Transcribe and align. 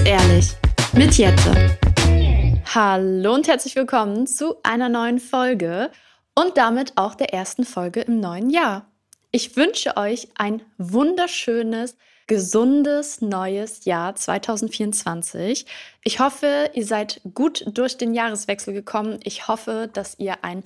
ehrlich 0.00 0.52
mit 0.94 1.18
Jette. 1.18 1.78
Hallo 2.74 3.34
und 3.34 3.48
herzlich 3.48 3.76
willkommen 3.76 4.26
zu 4.26 4.56
einer 4.62 4.88
neuen 4.88 5.18
Folge 5.18 5.90
und 6.34 6.56
damit 6.56 6.92
auch 6.96 7.14
der 7.14 7.34
ersten 7.34 7.64
Folge 7.64 8.00
im 8.00 8.20
neuen 8.20 8.50
Jahr. 8.50 8.86
Ich 9.30 9.56
wünsche 9.56 9.96
euch 9.96 10.28
ein 10.36 10.62
wunderschönes, 10.78 11.96
gesundes 12.26 13.20
neues 13.20 13.84
Jahr 13.84 14.14
2024. 14.14 15.66
Ich 16.04 16.20
hoffe, 16.20 16.70
ihr 16.74 16.86
seid 16.86 17.20
gut 17.34 17.64
durch 17.66 17.98
den 17.98 18.14
Jahreswechsel 18.14 18.72
gekommen. 18.72 19.20
Ich 19.24 19.48
hoffe, 19.48 19.90
dass 19.92 20.18
ihr 20.18 20.42
ein 20.42 20.64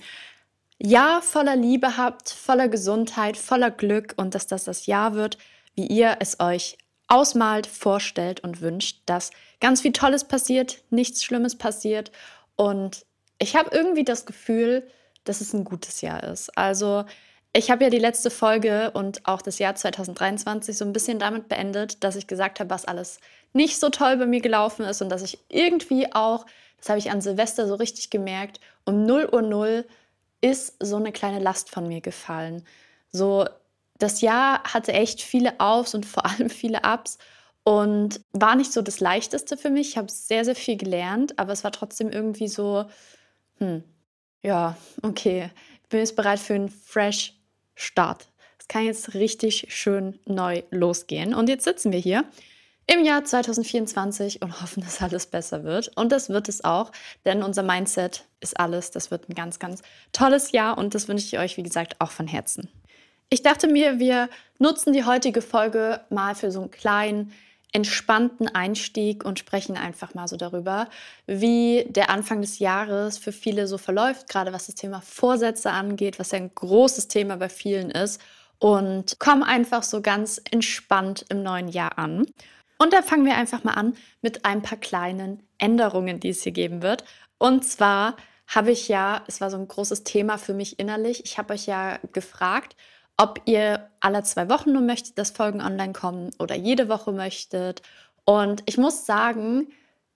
Jahr 0.79 1.21
voller 1.21 1.55
Liebe 1.55 1.97
habt, 1.97 2.29
voller 2.29 2.67
Gesundheit, 2.67 3.35
voller 3.35 3.71
Glück 3.71 4.13
und 4.17 4.35
dass 4.35 4.47
das 4.47 4.63
das 4.63 4.85
Jahr 4.85 5.15
wird, 5.15 5.37
wie 5.75 5.87
ihr 5.87 6.17
es 6.19 6.39
euch 6.39 6.77
ausmalt, 7.07 7.67
vorstellt 7.67 8.41
und 8.41 8.61
wünscht, 8.61 9.01
dass 9.05 9.31
ganz 9.59 9.81
viel 9.81 9.91
Tolles 9.91 10.25
passiert, 10.25 10.83
nichts 10.89 11.23
Schlimmes 11.23 11.57
passiert. 11.57 12.11
Und 12.55 13.05
ich 13.39 13.55
habe 13.55 13.75
irgendwie 13.75 14.03
das 14.03 14.25
Gefühl, 14.25 14.87
dass 15.23 15.41
es 15.41 15.53
ein 15.53 15.63
gutes 15.63 16.01
Jahr 16.01 16.23
ist. 16.23 16.57
Also 16.57 17.05
ich 17.53 17.71
habe 17.71 17.85
ja 17.85 17.89
die 17.89 17.99
letzte 17.99 18.29
Folge 18.29 18.91
und 18.91 19.25
auch 19.25 19.41
das 19.41 19.59
Jahr 19.59 19.75
2023 19.75 20.77
so 20.77 20.85
ein 20.85 20.93
bisschen 20.93 21.19
damit 21.19 21.47
beendet, 21.47 22.03
dass 22.03 22.15
ich 22.15 22.27
gesagt 22.27 22.59
habe, 22.59 22.69
was 22.69 22.85
alles 22.85 23.19
nicht 23.53 23.79
so 23.79 23.89
toll 23.89 24.17
bei 24.17 24.25
mir 24.25 24.41
gelaufen 24.41 24.85
ist 24.85 25.01
und 25.01 25.09
dass 25.09 25.23
ich 25.23 25.39
irgendwie 25.49 26.13
auch, 26.13 26.45
das 26.77 26.89
habe 26.89 26.99
ich 26.99 27.09
an 27.09 27.21
Silvester 27.21 27.67
so 27.67 27.75
richtig 27.75 28.09
gemerkt, 28.09 28.59
um 28.85 29.05
0 29.05 29.29
Uhr 29.31 29.41
0 29.41 29.85
ist 30.41 30.75
so 30.79 30.97
eine 30.97 31.11
kleine 31.11 31.39
Last 31.39 31.69
von 31.69 31.87
mir 31.87 32.01
gefallen. 32.01 32.63
So, 33.11 33.45
das 33.97 34.21
Jahr 34.21 34.63
hatte 34.63 34.93
echt 34.93 35.21
viele 35.21 35.59
Aufs 35.59 35.93
und 35.93 36.05
vor 36.05 36.25
allem 36.25 36.49
viele 36.49 36.81
Ups 36.83 37.17
und 37.63 38.21
war 38.31 38.55
nicht 38.55 38.71
so 38.71 38.81
das 38.81 38.99
Leichteste 38.99 39.57
für 39.57 39.69
mich. 39.69 39.89
Ich 39.89 39.97
habe 39.97 40.11
sehr, 40.11 40.45
sehr 40.45 40.55
viel 40.55 40.77
gelernt, 40.77 41.37
aber 41.37 41.51
es 41.51 41.63
war 41.63 41.71
trotzdem 41.71 42.09
irgendwie 42.09 42.47
so, 42.47 42.85
hm, 43.57 43.83
ja, 44.41 44.77
okay, 45.01 45.49
ich 45.83 45.89
bin 45.89 45.99
jetzt 45.99 46.15
bereit 46.15 46.39
für 46.39 46.53
einen 46.53 46.69
Fresh 46.69 47.33
Start. 47.75 48.27
Es 48.59 48.67
kann 48.67 48.85
jetzt 48.85 49.13
richtig 49.13 49.67
schön 49.69 50.19
neu 50.25 50.63
losgehen. 50.71 51.33
Und 51.33 51.47
jetzt 51.47 51.63
sitzen 51.63 51.91
wir 51.91 51.99
hier 51.99 52.25
im 52.87 53.03
Jahr 53.03 53.23
2024 53.23 54.41
und 54.41 54.61
hoffen, 54.61 54.81
dass 54.83 55.01
alles 55.01 55.25
besser 55.25 55.63
wird. 55.63 55.95
Und 55.97 56.11
das 56.11 56.29
wird 56.29 56.49
es 56.49 56.63
auch, 56.63 56.91
denn 57.25 57.43
unser 57.43 57.63
Mindset 57.63 58.25
ist 58.39 58.59
alles. 58.59 58.91
Das 58.91 59.11
wird 59.11 59.29
ein 59.29 59.35
ganz, 59.35 59.59
ganz 59.59 59.81
tolles 60.13 60.53
Jahr 60.53 60.77
und 60.77 60.95
das 60.95 61.07
wünsche 61.07 61.25
ich 61.25 61.37
euch, 61.37 61.57
wie 61.57 61.63
gesagt, 61.63 61.97
auch 61.99 62.11
von 62.11 62.27
Herzen. 62.27 62.69
Ich 63.29 63.41
dachte 63.41 63.67
mir, 63.67 63.99
wir 63.99 64.29
nutzen 64.57 64.93
die 64.93 65.03
heutige 65.03 65.41
Folge 65.41 65.99
mal 66.09 66.33
für 66.33 66.49
so 66.49 66.61
einen 66.61 66.71
kleinen, 66.71 67.33
entspannten 67.73 68.47
Einstieg 68.47 69.25
und 69.25 69.37
sprechen 69.37 69.75
einfach 69.75 70.13
mal 70.13 70.29
so 70.29 70.37
darüber, 70.37 70.87
wie 71.25 71.85
der 71.89 72.09
Anfang 72.09 72.39
des 72.39 72.59
Jahres 72.59 73.17
für 73.17 73.33
viele 73.33 73.67
so 73.67 73.77
verläuft, 73.77 74.29
gerade 74.29 74.53
was 74.53 74.67
das 74.67 74.75
Thema 74.75 75.01
Vorsätze 75.01 75.71
angeht, 75.71 76.19
was 76.19 76.31
ja 76.31 76.37
ein 76.37 76.55
großes 76.55 77.09
Thema 77.09 77.35
bei 77.35 77.49
vielen 77.49 77.91
ist. 77.91 78.21
Und 78.59 79.19
kommen 79.19 79.43
einfach 79.43 79.83
so 79.83 80.01
ganz 80.01 80.41
entspannt 80.49 81.25
im 81.29 81.43
neuen 81.43 81.67
Jahr 81.67 81.99
an. 81.99 82.25
Und 82.79 82.93
da 82.93 83.01
fangen 83.01 83.25
wir 83.25 83.35
einfach 83.35 83.63
mal 83.63 83.73
an 83.73 83.95
mit 84.21 84.45
ein 84.45 84.61
paar 84.61 84.79
kleinen 84.79 85.43
Änderungen, 85.57 86.19
die 86.19 86.29
es 86.29 86.43
hier 86.43 86.53
geben 86.53 86.81
wird. 86.81 87.03
Und 87.37 87.65
zwar 87.65 88.15
habe 88.47 88.71
ich 88.71 88.87
ja, 88.87 89.23
es 89.27 89.41
war 89.41 89.51
so 89.51 89.57
ein 89.57 89.67
großes 89.67 90.03
Thema 90.03 90.37
für 90.37 90.53
mich 90.53 90.79
innerlich, 90.79 91.25
ich 91.25 91.37
habe 91.37 91.53
euch 91.53 91.67
ja 91.67 91.99
gefragt, 92.13 92.75
ob 93.17 93.41
ihr 93.45 93.89
alle 93.99 94.23
zwei 94.23 94.49
Wochen 94.49 94.73
nur 94.73 94.81
möchtet, 94.81 95.17
dass 95.17 95.31
Folgen 95.31 95.61
online 95.61 95.93
kommen 95.93 96.31
oder 96.39 96.55
jede 96.55 96.87
Woche 96.87 97.11
möchtet. 97.11 97.81
Und 98.25 98.63
ich 98.65 98.77
muss 98.77 99.05
sagen, 99.05 99.67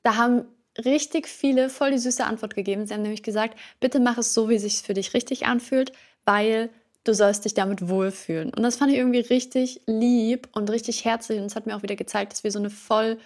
da 0.04 0.16
haben 0.16 0.46
richtig 0.86 1.28
viele 1.28 1.70
voll 1.70 1.92
die 1.92 1.98
süße 1.98 2.24
Antwort 2.24 2.56
gegeben. 2.56 2.86
Sie 2.86 2.94
haben 2.94 3.02
nämlich 3.02 3.24
gesagt, 3.24 3.58
bitte 3.80 4.00
mach 4.00 4.18
es 4.18 4.34
so, 4.34 4.50
wie 4.50 4.56
es 4.56 4.62
sich 4.62 4.82
für 4.82 4.94
dich 4.94 5.14
richtig 5.14 5.46
anfühlt, 5.46 5.92
weil 6.26 6.70
du 7.04 7.14
sollst 7.14 7.46
dich 7.46 7.54
damit 7.54 7.90
wohlfühlen. 7.90 8.54
Und 8.54 8.64
das 8.64 8.78
fand 8.78 8.92
ich 8.92 8.98
irgendwie 8.98 9.20
richtig 9.20 9.82
lieb 9.88 10.48
und 10.54 10.70
richtig 10.70 11.04
herzlich. 11.04 11.40
Und 11.40 11.46
es 11.46 11.56
hat 11.56 11.66
mir 11.66 11.76
auch 11.76 11.84
wieder 11.84 11.96
gezeigt, 11.96 12.32
dass 12.32 12.44
wir 12.44 12.52
so 12.52 12.60
eine 12.60 12.70
voll 12.70 13.18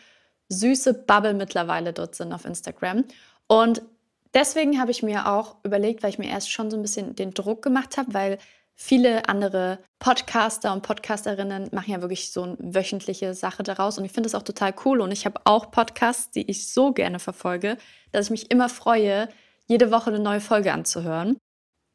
süße 0.50 0.94
Bubble 0.94 1.34
mittlerweile 1.34 1.92
dort 1.92 2.16
sind 2.16 2.32
auf 2.32 2.46
Instagram. 2.46 3.04
Und 3.48 3.82
deswegen 4.34 4.80
habe 4.80 4.92
ich 4.92 5.04
mir 5.04 5.28
auch 5.28 5.58
überlegt, 5.64 6.04
weil 6.04 6.12
ich 6.12 6.20
mir 6.20 6.30
erst 6.30 6.52
schon 6.52 6.72
so 6.72 6.78
ein 6.78 6.82
bisschen 6.82 7.16
den 7.16 7.34
Druck 7.34 7.62
gemacht 7.62 7.98
habe, 7.98 8.14
weil 8.14 8.38
viele 8.76 9.28
andere 9.30 9.80
Podcaster 10.00 10.74
und 10.74 10.84
Podcasterinnen 10.84 11.70
machen 11.72 11.92
ja 11.92 12.02
wirklich 12.02 12.32
so 12.32 12.44
eine 12.44 12.58
wöchentliche 12.60 13.34
Sache 13.34 13.64
daraus. 13.64 13.98
Und 13.98 14.06
ich 14.06 14.12
finde 14.12 14.28
das 14.28 14.36
auch 14.36 14.44
total 14.44 14.74
cool. 14.86 15.02
Und 15.02 15.12
ich 15.12 15.26
habe 15.26 15.42
auch 15.46 15.72
Podcasts, 15.72 16.32
die 16.32 16.50
ich 16.50 16.72
so 16.72 16.92
gerne 16.92 17.20
verfolge, 17.20 17.78
dass 18.12 18.26
ich 18.26 18.32
mich 18.32 18.52
immer 18.52 18.70
freue, 18.70 19.30
jede 19.68 19.92
Woche 19.92 20.10
eine 20.10 20.20
neue 20.20 20.42
Folge 20.42 20.74
anzuhören. 20.74 21.38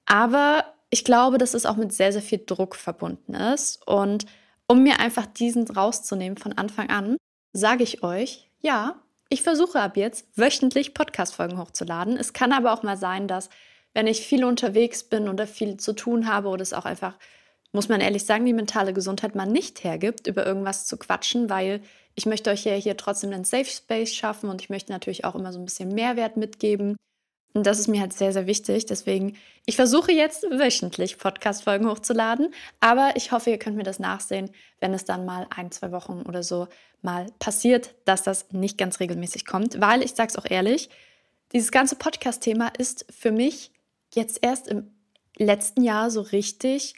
Aber 0.06 0.64
ich 0.88 1.04
glaube, 1.04 1.38
dass 1.38 1.54
es 1.54 1.66
auch 1.66 1.76
mit 1.76 1.92
sehr, 1.92 2.12
sehr 2.12 2.22
viel 2.22 2.42
Druck 2.44 2.74
verbunden 2.74 3.34
ist. 3.34 3.86
Und 3.86 4.26
um 4.66 4.82
mir 4.82 4.98
einfach 5.00 5.26
diesen 5.26 5.69
rauszunehmen 5.69 6.38
von 6.38 6.56
Anfang 6.56 6.90
an, 6.90 7.16
sage 7.52 7.82
ich 7.82 8.02
euch, 8.02 8.50
ja, 8.60 8.96
ich 9.28 9.42
versuche 9.42 9.80
ab 9.80 9.96
jetzt 9.96 10.26
wöchentlich 10.36 10.94
Podcast-Folgen 10.94 11.58
hochzuladen. 11.58 12.16
Es 12.16 12.32
kann 12.32 12.52
aber 12.52 12.72
auch 12.72 12.82
mal 12.82 12.96
sein, 12.96 13.28
dass, 13.28 13.48
wenn 13.94 14.06
ich 14.06 14.26
viel 14.26 14.44
unterwegs 14.44 15.04
bin 15.04 15.28
oder 15.28 15.46
viel 15.46 15.76
zu 15.76 15.92
tun 15.92 16.28
habe 16.28 16.48
oder 16.48 16.62
es 16.62 16.72
auch 16.72 16.84
einfach, 16.84 17.16
muss 17.72 17.88
man 17.88 18.00
ehrlich 18.00 18.24
sagen, 18.24 18.46
die 18.46 18.52
mentale 18.52 18.92
Gesundheit 18.92 19.34
mal 19.34 19.46
nicht 19.46 19.84
hergibt, 19.84 20.26
über 20.26 20.46
irgendwas 20.46 20.86
zu 20.86 20.96
quatschen, 20.96 21.50
weil 21.50 21.82
ich 22.14 22.26
möchte 22.26 22.50
euch 22.50 22.64
ja 22.64 22.74
hier 22.74 22.96
trotzdem 22.96 23.32
einen 23.32 23.44
Safe 23.44 23.64
Space 23.64 24.14
schaffen 24.14 24.50
und 24.50 24.60
ich 24.60 24.70
möchte 24.70 24.92
natürlich 24.92 25.24
auch 25.24 25.34
immer 25.34 25.52
so 25.52 25.58
ein 25.58 25.64
bisschen 25.64 25.94
Mehrwert 25.94 26.36
mitgeben. 26.36 26.96
Und 27.52 27.66
das 27.66 27.80
ist 27.80 27.88
mir 27.88 28.00
halt 28.00 28.12
sehr, 28.12 28.32
sehr 28.32 28.46
wichtig. 28.46 28.86
Deswegen, 28.86 29.36
ich 29.66 29.74
versuche 29.74 30.12
jetzt 30.12 30.44
wöchentlich 30.44 31.18
Podcast-Folgen 31.18 31.88
hochzuladen. 31.88 32.54
Aber 32.78 33.12
ich 33.16 33.32
hoffe, 33.32 33.50
ihr 33.50 33.58
könnt 33.58 33.76
mir 33.76 33.82
das 33.82 33.98
nachsehen, 33.98 34.50
wenn 34.78 34.94
es 34.94 35.04
dann 35.04 35.24
mal 35.24 35.48
ein, 35.50 35.72
zwei 35.72 35.90
Wochen 35.90 36.22
oder 36.22 36.44
so 36.44 36.68
mal 37.02 37.26
passiert, 37.40 37.94
dass 38.04 38.22
das 38.22 38.52
nicht 38.52 38.78
ganz 38.78 39.00
regelmäßig 39.00 39.46
kommt. 39.46 39.80
Weil 39.80 40.02
ich 40.02 40.12
sage 40.12 40.28
es 40.28 40.36
auch 40.36 40.48
ehrlich, 40.48 40.90
dieses 41.52 41.72
ganze 41.72 41.96
Podcast-Thema 41.96 42.70
ist 42.78 43.04
für 43.10 43.32
mich 43.32 43.72
jetzt 44.15 44.38
erst 44.43 44.69
im 44.69 44.91
letzten 45.37 45.82
Jahr 45.82 46.10
so 46.10 46.21
richtig 46.21 46.94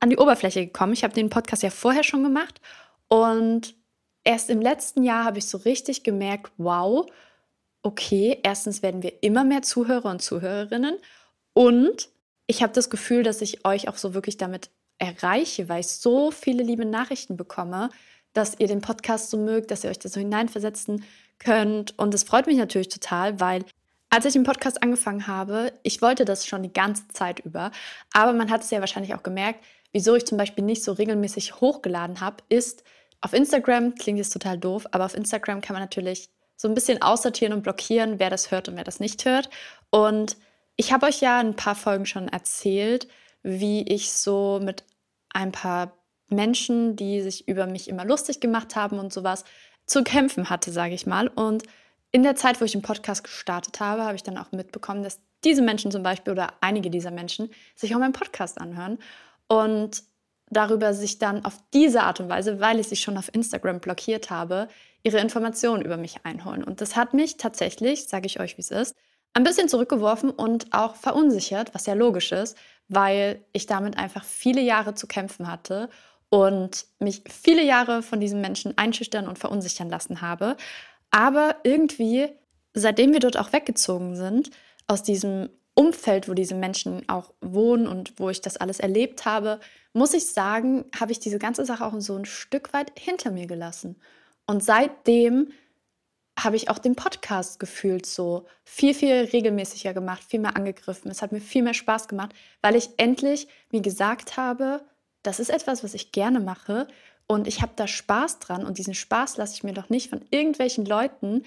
an 0.00 0.10
die 0.10 0.18
Oberfläche 0.18 0.66
gekommen. 0.66 0.92
Ich 0.92 1.04
habe 1.04 1.14
den 1.14 1.30
Podcast 1.30 1.62
ja 1.62 1.70
vorher 1.70 2.04
schon 2.04 2.22
gemacht. 2.22 2.60
Und 3.08 3.74
erst 4.24 4.50
im 4.50 4.60
letzten 4.60 5.02
Jahr 5.02 5.24
habe 5.24 5.38
ich 5.38 5.46
so 5.46 5.58
richtig 5.58 6.02
gemerkt, 6.02 6.52
wow, 6.58 7.06
okay, 7.82 8.40
erstens 8.42 8.82
werden 8.82 9.02
wir 9.02 9.22
immer 9.22 9.44
mehr 9.44 9.62
Zuhörer 9.62 10.10
und 10.10 10.20
Zuhörerinnen 10.20 10.98
und 11.54 12.10
ich 12.46 12.62
habe 12.62 12.72
das 12.72 12.90
Gefühl, 12.90 13.22
dass 13.22 13.40
ich 13.40 13.64
euch 13.64 13.88
auch 13.88 13.96
so 13.96 14.12
wirklich 14.12 14.36
damit 14.36 14.70
erreiche, 14.98 15.68
weil 15.68 15.80
ich 15.80 15.88
so 15.88 16.30
viele 16.30 16.62
liebe 16.62 16.84
Nachrichten 16.84 17.36
bekomme, 17.36 17.90
dass 18.32 18.58
ihr 18.58 18.66
den 18.66 18.80
Podcast 18.80 19.30
so 19.30 19.38
mögt, 19.38 19.70
dass 19.70 19.82
ihr 19.82 19.90
euch 19.90 19.98
da 19.98 20.08
so 20.08 20.20
hineinversetzen 20.20 21.04
könnt. 21.38 21.98
Und 21.98 22.12
es 22.12 22.24
freut 22.24 22.46
mich 22.46 22.56
natürlich 22.56 22.88
total, 22.88 23.40
weil 23.40 23.64
als 24.10 24.24
ich 24.24 24.32
den 24.32 24.44
Podcast 24.44 24.82
angefangen 24.82 25.26
habe, 25.26 25.72
ich 25.82 26.00
wollte 26.02 26.24
das 26.24 26.46
schon 26.46 26.62
die 26.62 26.72
ganze 26.72 27.08
Zeit 27.08 27.40
über, 27.40 27.70
aber 28.12 28.32
man 28.32 28.50
hat 28.50 28.62
es 28.62 28.70
ja 28.70 28.80
wahrscheinlich 28.80 29.14
auch 29.14 29.22
gemerkt, 29.22 29.64
wieso 29.92 30.14
ich 30.14 30.26
zum 30.26 30.38
Beispiel 30.38 30.64
nicht 30.64 30.84
so 30.84 30.92
regelmäßig 30.92 31.60
hochgeladen 31.60 32.20
habe, 32.20 32.36
ist 32.48 32.84
auf 33.20 33.32
Instagram, 33.32 33.94
klingt 33.94 34.18
jetzt 34.18 34.32
total 34.32 34.58
doof, 34.58 34.86
aber 34.92 35.04
auf 35.06 35.14
Instagram 35.14 35.60
kann 35.60 35.74
man 35.74 35.82
natürlich 35.82 36.28
so 36.56 36.68
ein 36.68 36.74
bisschen 36.74 37.02
aussortieren 37.02 37.52
und 37.52 37.62
blockieren, 37.62 38.18
wer 38.18 38.30
das 38.30 38.50
hört 38.50 38.68
und 38.68 38.76
wer 38.76 38.84
das 38.84 39.00
nicht 39.00 39.24
hört. 39.24 39.50
Und 39.90 40.36
ich 40.76 40.92
habe 40.92 41.06
euch 41.06 41.20
ja 41.20 41.38
ein 41.38 41.56
paar 41.56 41.74
Folgen 41.74 42.06
schon 42.06 42.28
erzählt, 42.28 43.08
wie 43.42 43.82
ich 43.82 44.12
so 44.12 44.60
mit 44.62 44.84
ein 45.30 45.52
paar 45.52 45.96
Menschen, 46.28 46.96
die 46.96 47.20
sich 47.20 47.46
über 47.48 47.66
mich 47.66 47.88
immer 47.88 48.04
lustig 48.04 48.40
gemacht 48.40 48.76
haben 48.76 48.98
und 48.98 49.12
sowas, 49.12 49.44
zu 49.86 50.02
kämpfen 50.02 50.50
hatte, 50.50 50.72
sage 50.72 50.94
ich 50.94 51.06
mal. 51.06 51.28
Und 51.28 51.62
in 52.16 52.22
der 52.22 52.34
Zeit, 52.34 52.62
wo 52.62 52.64
ich 52.64 52.72
den 52.72 52.80
Podcast 52.80 53.24
gestartet 53.24 53.78
habe, 53.78 54.04
habe 54.04 54.16
ich 54.16 54.22
dann 54.22 54.38
auch 54.38 54.50
mitbekommen, 54.50 55.02
dass 55.02 55.20
diese 55.44 55.60
Menschen 55.60 55.90
zum 55.90 56.02
Beispiel 56.02 56.32
oder 56.32 56.54
einige 56.62 56.88
dieser 56.88 57.10
Menschen 57.10 57.50
sich 57.74 57.94
auch 57.94 57.98
meinen 57.98 58.14
Podcast 58.14 58.58
anhören 58.58 58.98
und 59.48 60.02
darüber 60.48 60.94
sich 60.94 61.18
dann 61.18 61.44
auf 61.44 61.58
diese 61.74 62.04
Art 62.04 62.18
und 62.18 62.30
Weise, 62.30 62.58
weil 62.58 62.80
ich 62.80 62.88
sie 62.88 62.96
schon 62.96 63.18
auf 63.18 63.34
Instagram 63.34 63.80
blockiert 63.80 64.30
habe, 64.30 64.68
ihre 65.02 65.18
Informationen 65.18 65.84
über 65.84 65.98
mich 65.98 66.24
einholen. 66.24 66.64
Und 66.64 66.80
das 66.80 66.96
hat 66.96 67.12
mich 67.12 67.36
tatsächlich, 67.36 68.08
sage 68.08 68.24
ich 68.24 68.40
euch, 68.40 68.56
wie 68.56 68.62
es 68.62 68.70
ist, 68.70 68.96
ein 69.34 69.44
bisschen 69.44 69.68
zurückgeworfen 69.68 70.30
und 70.30 70.72
auch 70.72 70.94
verunsichert, 70.94 71.74
was 71.74 71.84
ja 71.84 71.92
logisch 71.92 72.32
ist, 72.32 72.56
weil 72.88 73.44
ich 73.52 73.66
damit 73.66 73.98
einfach 73.98 74.24
viele 74.24 74.62
Jahre 74.62 74.94
zu 74.94 75.06
kämpfen 75.06 75.50
hatte 75.50 75.90
und 76.30 76.86
mich 76.98 77.24
viele 77.28 77.62
Jahre 77.62 78.02
von 78.02 78.20
diesen 78.20 78.40
Menschen 78.40 78.78
einschüchtern 78.78 79.28
und 79.28 79.38
verunsichern 79.38 79.90
lassen 79.90 80.22
habe. 80.22 80.56
Aber 81.10 81.56
irgendwie, 81.64 82.28
seitdem 82.74 83.12
wir 83.12 83.20
dort 83.20 83.38
auch 83.38 83.52
weggezogen 83.52 84.16
sind, 84.16 84.50
aus 84.86 85.02
diesem 85.02 85.48
Umfeld, 85.74 86.28
wo 86.28 86.34
diese 86.34 86.54
Menschen 86.54 87.06
auch 87.08 87.32
wohnen 87.40 87.86
und 87.86 88.18
wo 88.18 88.30
ich 88.30 88.40
das 88.40 88.56
alles 88.56 88.80
erlebt 88.80 89.26
habe, 89.26 89.60
muss 89.92 90.14
ich 90.14 90.26
sagen, 90.26 90.86
habe 90.98 91.12
ich 91.12 91.20
diese 91.20 91.38
ganze 91.38 91.64
Sache 91.64 91.84
auch 91.84 91.94
so 91.98 92.16
ein 92.16 92.24
Stück 92.24 92.72
weit 92.72 92.92
hinter 92.98 93.30
mir 93.30 93.46
gelassen. 93.46 93.96
Und 94.46 94.64
seitdem 94.64 95.52
habe 96.38 96.56
ich 96.56 96.68
auch 96.70 96.78
den 96.78 96.96
Podcast 96.96 97.58
gefühlt 97.58 98.06
so 98.06 98.46
viel, 98.64 98.94
viel 98.94 99.28
regelmäßiger 99.32 99.94
gemacht, 99.94 100.22
viel 100.22 100.40
mehr 100.40 100.56
angegriffen. 100.56 101.10
Es 101.10 101.22
hat 101.22 101.32
mir 101.32 101.40
viel 101.40 101.62
mehr 101.62 101.74
Spaß 101.74 102.08
gemacht, 102.08 102.34
weil 102.60 102.76
ich 102.76 102.90
endlich 102.98 103.48
mir 103.70 103.80
gesagt 103.80 104.36
habe, 104.36 104.82
das 105.22 105.40
ist 105.40 105.48
etwas, 105.48 105.82
was 105.82 105.94
ich 105.94 106.12
gerne 106.12 106.40
mache 106.40 106.88
und 107.26 107.46
ich 107.46 107.62
habe 107.62 107.72
da 107.76 107.86
Spaß 107.86 108.38
dran 108.38 108.64
und 108.64 108.78
diesen 108.78 108.94
Spaß 108.94 109.36
lasse 109.36 109.54
ich 109.54 109.64
mir 109.64 109.72
doch 109.72 109.88
nicht 109.88 110.10
von 110.10 110.20
irgendwelchen 110.30 110.84
Leuten 110.84 111.42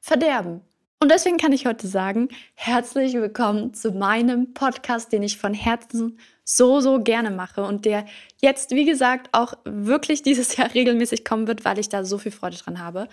verderben. 0.00 0.62
Und 1.02 1.10
deswegen 1.10 1.38
kann 1.38 1.52
ich 1.52 1.64
heute 1.64 1.86
sagen, 1.86 2.28
herzlich 2.54 3.14
willkommen 3.14 3.72
zu 3.72 3.92
meinem 3.92 4.52
Podcast, 4.52 5.12
den 5.12 5.22
ich 5.22 5.38
von 5.38 5.54
Herzen 5.54 6.18
so, 6.44 6.80
so 6.80 7.02
gerne 7.02 7.30
mache 7.30 7.62
und 7.62 7.86
der 7.86 8.04
jetzt, 8.42 8.72
wie 8.72 8.84
gesagt, 8.84 9.30
auch 9.32 9.54
wirklich 9.64 10.22
dieses 10.22 10.56
Jahr 10.56 10.74
regelmäßig 10.74 11.24
kommen 11.24 11.46
wird, 11.46 11.64
weil 11.64 11.78
ich 11.78 11.88
da 11.88 12.04
so 12.04 12.18
viel 12.18 12.32
Freude 12.32 12.58
dran 12.58 12.80
habe. 12.80 13.08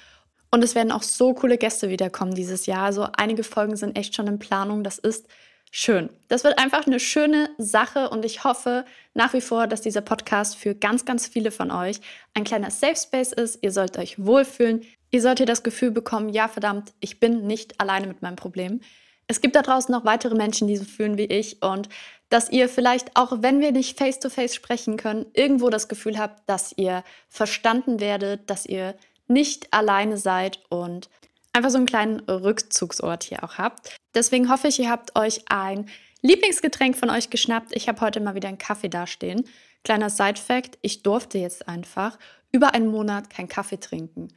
Und 0.51 0.63
es 0.63 0.75
werden 0.75 0.91
auch 0.91 1.03
so 1.03 1.33
coole 1.33 1.57
Gäste 1.57 1.89
wiederkommen 1.89 2.35
dieses 2.35 2.65
Jahr. 2.65 2.83
Also 2.83 3.07
einige 3.15 3.43
Folgen 3.43 3.77
sind 3.77 3.97
echt 3.97 4.15
schon 4.15 4.27
in 4.27 4.39
Planung. 4.39 4.83
Das 4.83 4.97
ist 4.97 5.27
schön. 5.71 6.09
Das 6.27 6.43
wird 6.43 6.59
einfach 6.59 6.87
eine 6.87 6.99
schöne 6.99 7.49
Sache 7.57 8.09
und 8.09 8.25
ich 8.25 8.43
hoffe 8.43 8.85
nach 9.13 9.33
wie 9.33 9.41
vor, 9.41 9.67
dass 9.67 9.81
dieser 9.81 10.01
Podcast 10.01 10.55
für 10.55 10.75
ganz, 10.75 11.05
ganz 11.05 11.27
viele 11.27 11.51
von 11.51 11.71
euch 11.71 11.99
ein 12.33 12.43
kleiner 12.43 12.71
Safe 12.71 12.95
Space 12.95 13.31
ist. 13.31 13.59
Ihr 13.61 13.71
sollt 13.71 13.97
euch 13.97 14.23
wohlfühlen. 14.23 14.85
Ihr 15.11 15.21
solltet 15.21 15.49
das 15.49 15.63
Gefühl 15.63 15.91
bekommen, 15.91 16.29
ja 16.29 16.47
verdammt, 16.47 16.93
ich 16.99 17.19
bin 17.19 17.47
nicht 17.47 17.79
alleine 17.79 18.07
mit 18.07 18.21
meinem 18.21 18.35
Problem. 18.35 18.81
Es 19.27 19.41
gibt 19.41 19.55
da 19.55 19.61
draußen 19.61 19.91
noch 19.91 20.05
weitere 20.05 20.35
Menschen, 20.35 20.67
die 20.67 20.77
so 20.77 20.85
fühlen 20.85 21.17
wie 21.17 21.25
ich 21.25 21.61
und 21.61 21.89
dass 22.29 22.49
ihr 22.49 22.67
vielleicht, 22.67 23.15
auch 23.15 23.41
wenn 23.41 23.61
wir 23.61 23.71
nicht 23.71 23.97
face-to-face 23.97 24.51
-face 24.51 24.55
sprechen 24.55 24.97
können, 24.97 25.25
irgendwo 25.33 25.69
das 25.69 25.87
Gefühl 25.87 26.17
habt, 26.17 26.47
dass 26.49 26.73
ihr 26.75 27.03
verstanden 27.29 27.99
werdet, 27.99 28.49
dass 28.49 28.65
ihr 28.65 28.95
nicht 29.27 29.73
alleine 29.73 30.17
seid 30.17 30.59
und 30.69 31.09
einfach 31.57 31.69
so 31.69 31.77
einen 31.77 31.85
kleinen 31.85 32.19
Rückzugsort 32.21 33.23
hier 33.23 33.43
auch 33.43 33.57
habt. 33.57 33.95
Deswegen 34.13 34.49
hoffe 34.49 34.67
ich, 34.67 34.79
ihr 34.79 34.89
habt 34.89 35.17
euch 35.17 35.41
ein 35.49 35.89
Lieblingsgetränk 36.21 36.95
von 36.95 37.09
euch 37.09 37.29
geschnappt. 37.29 37.75
Ich 37.75 37.87
habe 37.87 38.01
heute 38.01 38.19
mal 38.19 38.35
wieder 38.35 38.47
einen 38.47 38.57
Kaffee 38.57 38.89
dastehen. 38.89 39.43
Kleiner 39.83 40.09
Side-Fact: 40.09 40.77
Ich 40.81 41.03
durfte 41.03 41.37
jetzt 41.37 41.67
einfach 41.67 42.17
über 42.51 42.73
einen 42.73 42.87
Monat 42.87 43.29
keinen 43.29 43.49
Kaffee 43.49 43.79
trinken. 43.79 44.29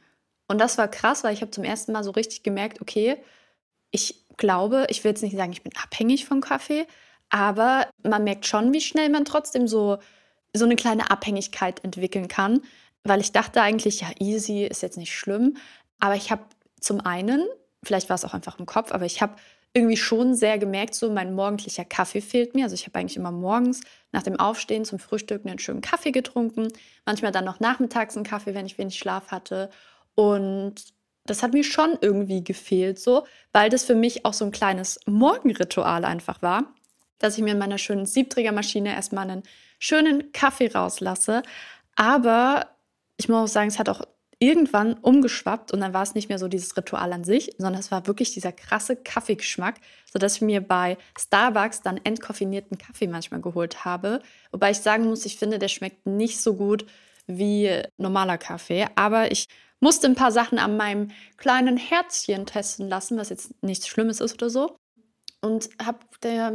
Und 0.47 0.59
das 0.59 0.77
war 0.77 0.87
krass, 0.87 1.23
weil 1.23 1.33
ich 1.33 1.41
habe 1.41 1.51
zum 1.51 1.63
ersten 1.63 1.93
Mal 1.93 2.03
so 2.03 2.11
richtig 2.11 2.43
gemerkt, 2.43 2.81
okay, 2.81 3.17
ich 3.91 4.25
glaube, 4.37 4.85
ich 4.89 5.03
will 5.03 5.11
jetzt 5.11 5.23
nicht 5.23 5.35
sagen, 5.35 5.53
ich 5.53 5.63
bin 5.63 5.73
abhängig 5.81 6.25
vom 6.25 6.41
Kaffee, 6.41 6.85
aber 7.29 7.87
man 8.03 8.23
merkt 8.23 8.45
schon, 8.45 8.73
wie 8.73 8.81
schnell 8.81 9.09
man 9.09 9.23
trotzdem 9.23 9.67
so, 9.67 9.99
so 10.53 10.65
eine 10.65 10.75
kleine 10.75 11.09
Abhängigkeit 11.09 11.83
entwickeln 11.83 12.27
kann 12.27 12.61
weil 13.03 13.21
ich 13.21 13.31
dachte 13.31 13.61
eigentlich, 13.61 14.01
ja, 14.01 14.09
easy 14.19 14.65
ist 14.65 14.81
jetzt 14.81 14.97
nicht 14.97 15.15
schlimm. 15.15 15.57
Aber 15.99 16.15
ich 16.15 16.31
habe 16.31 16.43
zum 16.81 16.99
einen, 16.99 17.47
vielleicht 17.83 18.09
war 18.09 18.15
es 18.15 18.25
auch 18.25 18.33
einfach 18.33 18.59
im 18.59 18.65
Kopf, 18.65 18.91
aber 18.91 19.05
ich 19.05 19.21
habe 19.21 19.35
irgendwie 19.73 19.97
schon 19.97 20.35
sehr 20.35 20.57
gemerkt, 20.57 20.95
so 20.95 21.09
mein 21.09 21.33
morgendlicher 21.33 21.85
Kaffee 21.85 22.19
fehlt 22.21 22.55
mir. 22.55 22.65
Also 22.65 22.73
ich 22.73 22.85
habe 22.87 22.99
eigentlich 22.99 23.15
immer 23.15 23.31
morgens 23.31 23.81
nach 24.11 24.23
dem 24.23 24.37
Aufstehen 24.37 24.83
zum 24.83 24.99
Frühstück 24.99 25.45
einen 25.45 25.59
schönen 25.59 25.79
Kaffee 25.81 26.11
getrunken, 26.11 26.67
manchmal 27.05 27.31
dann 27.31 27.45
noch 27.45 27.61
nachmittags 27.61 28.17
einen 28.17 28.25
Kaffee, 28.25 28.53
wenn 28.53 28.65
ich 28.65 28.77
wenig 28.77 28.97
Schlaf 28.97 29.31
hatte. 29.31 29.69
Und 30.15 30.75
das 31.25 31.41
hat 31.41 31.53
mir 31.53 31.63
schon 31.63 31.97
irgendwie 32.01 32.43
gefehlt, 32.43 32.99
so, 32.99 33.25
weil 33.53 33.69
das 33.69 33.85
für 33.85 33.95
mich 33.95 34.25
auch 34.25 34.33
so 34.33 34.43
ein 34.43 34.51
kleines 34.51 34.99
Morgenritual 35.05 36.03
einfach 36.03 36.41
war, 36.41 36.73
dass 37.19 37.37
ich 37.37 37.43
mir 37.43 37.51
in 37.53 37.59
meiner 37.59 37.77
schönen 37.77 38.05
Siebträgermaschine 38.05 38.93
erstmal 38.93 39.29
einen 39.29 39.43
schönen 39.79 40.33
Kaffee 40.33 40.71
rauslasse. 40.71 41.43
Aber 41.95 42.67
ich 43.17 43.29
muss 43.29 43.37
auch 43.37 43.53
sagen, 43.53 43.69
es 43.69 43.79
hat 43.79 43.87
auch 43.87 44.01
irgendwann 44.41 44.95
umgeschwappt 44.95 45.71
und 45.71 45.81
dann 45.81 45.93
war 45.93 46.01
es 46.01 46.15
nicht 46.15 46.27
mehr 46.27 46.39
so 46.39 46.47
dieses 46.47 46.75
Ritual 46.75 47.13
an 47.13 47.23
sich, 47.23 47.51
sondern 47.59 47.79
es 47.79 47.91
war 47.91 48.07
wirklich 48.07 48.33
dieser 48.33 48.51
krasse 48.51 48.95
Kaffeegeschmack, 48.95 49.75
sodass 50.11 50.37
ich 50.37 50.41
mir 50.41 50.61
bei 50.61 50.97
Starbucks 51.17 51.81
dann 51.83 51.99
entkoffinierten 52.03 52.79
Kaffee 52.79 53.05
manchmal 53.07 53.39
geholt 53.39 53.85
habe. 53.85 54.19
Wobei 54.51 54.71
ich 54.71 54.79
sagen 54.79 55.05
muss, 55.05 55.25
ich 55.25 55.37
finde, 55.37 55.59
der 55.59 55.67
schmeckt 55.67 56.07
nicht 56.07 56.41
so 56.41 56.55
gut 56.55 56.87
wie 57.27 57.83
normaler 57.97 58.39
Kaffee. 58.39 58.87
Aber 58.95 59.31
ich 59.31 59.45
musste 59.79 60.07
ein 60.07 60.15
paar 60.15 60.31
Sachen 60.31 60.57
an 60.57 60.75
meinem 60.75 61.11
kleinen 61.37 61.77
Herzchen 61.77 62.47
testen 62.47 62.87
lassen, 62.87 63.19
was 63.19 63.29
jetzt 63.29 63.53
nichts 63.63 63.87
Schlimmes 63.87 64.21
ist 64.21 64.33
oder 64.41 64.49
so. 64.49 64.75
Und 65.39 65.69
habe 65.83 65.99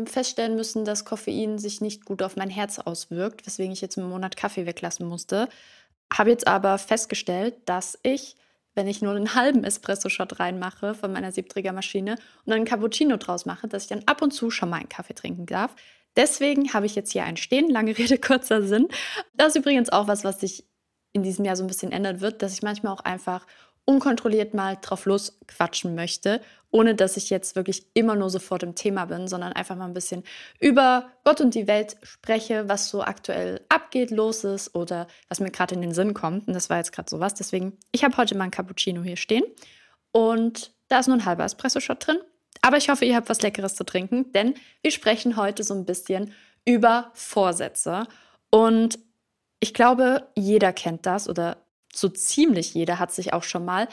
feststellen 0.07 0.57
müssen, 0.57 0.85
dass 0.85 1.05
Koffein 1.05 1.59
sich 1.59 1.81
nicht 1.81 2.05
gut 2.05 2.23
auf 2.23 2.35
mein 2.37 2.51
Herz 2.51 2.81
auswirkt, 2.81 3.47
weswegen 3.47 3.73
ich 3.73 3.81
jetzt 3.81 3.97
einen 3.97 4.09
Monat 4.09 4.37
Kaffee 4.37 4.67
weglassen 4.67 5.07
musste. 5.07 5.49
Habe 6.13 6.31
jetzt 6.31 6.47
aber 6.47 6.79
festgestellt, 6.79 7.55
dass 7.67 7.99
ich, 8.03 8.37
wenn 8.75 8.87
ich 8.87 9.03
nur 9.03 9.15
einen 9.15 9.35
halben 9.35 9.65
Espresso-Shot 9.65 10.39
reinmache 10.39 10.95
von 10.95 11.13
meiner 11.13 11.33
Siebträgermaschine 11.33 12.17
und 12.45 12.53
einen 12.53 12.65
Cappuccino 12.65 13.17
draus 13.17 13.47
mache, 13.47 13.69
dass 13.69 13.85
ich 13.85 13.89
dann 13.89 14.05
ab 14.07 14.23
und 14.23 14.33
zu 14.33 14.51
schon 14.51 14.71
mal 14.71 14.79
einen 14.79 14.89
Kaffee 14.89 15.15
trinken 15.15 15.47
darf. 15.47 15.75
Deswegen 16.17 16.73
habe 16.73 16.87
ich 16.87 16.95
jetzt 16.95 17.13
hier 17.13 17.25
ein 17.25 17.37
Stehen, 17.37 17.69
lange 17.69 17.97
Rede, 17.99 18.19
kurzer 18.19 18.63
Sinn. 18.63 18.89
Das 19.35 19.49
ist 19.49 19.57
übrigens 19.57 19.91
auch 19.91 20.09
was, 20.09 20.25
was 20.25 20.41
sich 20.41 20.65
in 21.13 21.23
diesem 21.23 21.45
Jahr 21.45 21.57
so 21.57 21.65
ein 21.65 21.69
bisschen 21.69 21.93
ändern 21.93 22.21
wird, 22.21 22.43
dass 22.43 22.53
ich 22.53 22.63
manchmal 22.63 22.93
auch 22.93 23.01
einfach 23.01 23.47
unkontrolliert 23.87 24.53
mal 24.53 24.77
drauf 24.83 25.07
losquatschen 25.07 25.95
möchte, 25.95 26.43
ohne 26.71 26.95
dass 26.95 27.17
ich 27.17 27.31
jetzt 27.31 27.57
wirklich 27.57 27.87
immer 27.95 28.17
nur 28.17 28.29
sofort 28.29 28.63
im 28.63 28.75
Thema 28.75 29.07
bin, 29.07 29.29
sondern 29.29 29.55
einfach 29.55 29.77
mal 29.77 29.87
ein 29.87 29.95
bisschen 29.95 30.25
über 30.61 31.09
Gott 31.25 31.41
und 31.41 31.55
die 31.55 31.67
Welt 31.67 31.97
spreche, 32.03 32.69
was 32.69 32.91
so 32.91 33.03
aktuell 33.03 33.65
abgeht, 33.71 34.11
los 34.11 34.45
ist 34.45 34.75
oder 34.75 35.07
was 35.29 35.41
mir 35.41 35.51
gerade 35.51 35.75
in 35.75 35.81
den 35.81 35.95
Sinn 35.95 36.13
kommt. 36.13 36.47
Und 36.49 36.55
das 36.55 36.69
war 36.69 36.77
jetzt 36.77 36.93
gerade 36.93 37.09
sowas. 37.09 37.35
Deswegen, 37.35 37.79
ich 37.93 38.05
habe 38.05 38.17
heute 38.19 38.37
mal 38.37 38.45
ein 38.45 38.51
Cappuccino 38.51 39.03
hier 39.03 39.17
stehen 39.17 39.45
und 40.13 40.73
da 40.89 40.99
ist 40.99 41.07
nur 41.07 41.17
ein 41.17 41.25
halber 41.25 41.45
Espresso-Shot 41.45 42.07
drin. 42.07 42.19
Aber 42.63 42.77
ich 42.77 42.89
hoffe, 42.89 43.05
ihr 43.05 43.17
habt 43.17 43.29
was 43.29 43.43
Leckeres 43.43 43.77
zu 43.77 43.85
trinken, 43.85 44.33
denn 44.33 44.55
wir 44.83 44.91
sprechen 44.91 45.37
heute 45.37 45.63
so 45.63 45.75
ein 45.75 45.85
bisschen 45.85 46.33
über 46.65 47.11
Vorsätze. 47.15 48.05
Und 48.51 48.99
ich 49.61 49.73
glaube, 49.73 50.27
jeder 50.35 50.73
kennt 50.73 51.07
das 51.07 51.29
oder 51.29 51.59
so 51.97 52.09
ziemlich 52.09 52.75
jeder 52.75 52.99
hat 52.99 53.13
sich 53.13 53.33
auch 53.33 53.43
schon 53.43 53.65
mal 53.65 53.89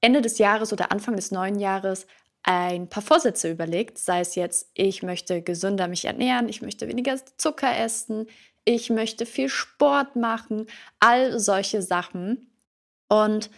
Ende 0.00 0.20
des 0.20 0.38
Jahres 0.38 0.72
oder 0.72 0.92
Anfang 0.92 1.16
des 1.16 1.30
neuen 1.30 1.58
Jahres 1.58 2.06
ein 2.42 2.88
paar 2.88 3.02
Vorsätze 3.02 3.50
überlegt, 3.50 3.98
sei 3.98 4.20
es 4.20 4.36
jetzt, 4.36 4.70
ich 4.74 5.02
möchte 5.02 5.42
gesünder 5.42 5.88
mich 5.88 6.04
ernähren, 6.04 6.48
ich 6.48 6.62
möchte 6.62 6.86
weniger 6.86 7.18
Zucker 7.38 7.76
essen, 7.76 8.26
ich 8.64 8.88
möchte 8.88 9.26
viel 9.26 9.48
Sport 9.48 10.14
machen, 10.14 10.66
all 11.00 11.40
solche 11.40 11.82
Sachen. 11.82 12.50
Und 13.08 13.50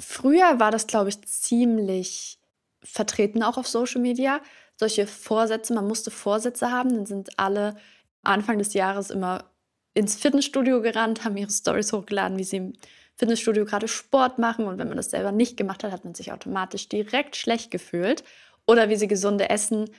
früher 0.00 0.60
war 0.60 0.70
das, 0.70 0.86
glaube 0.86 1.10
ich, 1.10 1.20
ziemlich 1.22 2.38
vertreten 2.82 3.42
auch 3.42 3.58
auf 3.58 3.68
Social 3.68 4.00
Media. 4.00 4.40
Solche 4.76 5.06
Vorsätze, 5.06 5.74
man 5.74 5.86
musste 5.86 6.10
Vorsätze 6.10 6.70
haben, 6.70 6.94
dann 6.94 7.06
sind 7.06 7.38
alle 7.38 7.76
Anfang 8.22 8.58
des 8.58 8.72
Jahres 8.72 9.10
immer 9.10 9.49
ins 9.94 10.16
Fitnessstudio 10.16 10.80
gerannt, 10.82 11.24
haben 11.24 11.36
ihre 11.36 11.50
Stories 11.50 11.92
hochgeladen, 11.92 12.38
wie 12.38 12.44
sie 12.44 12.56
im 12.58 12.72
Fitnessstudio 13.16 13.64
gerade 13.64 13.88
Sport 13.88 14.38
machen 14.38 14.66
und 14.66 14.78
wenn 14.78 14.88
man 14.88 14.96
das 14.96 15.10
selber 15.10 15.32
nicht 15.32 15.56
gemacht 15.56 15.84
hat, 15.84 15.92
hat 15.92 16.04
man 16.04 16.14
sich 16.14 16.32
automatisch 16.32 16.88
direkt 16.88 17.36
schlecht 17.36 17.70
gefühlt. 17.70 18.24
Oder 18.66 18.88
wie 18.88 18.96
sie 18.96 19.08
gesunde 19.08 19.50
Essen 19.50 19.90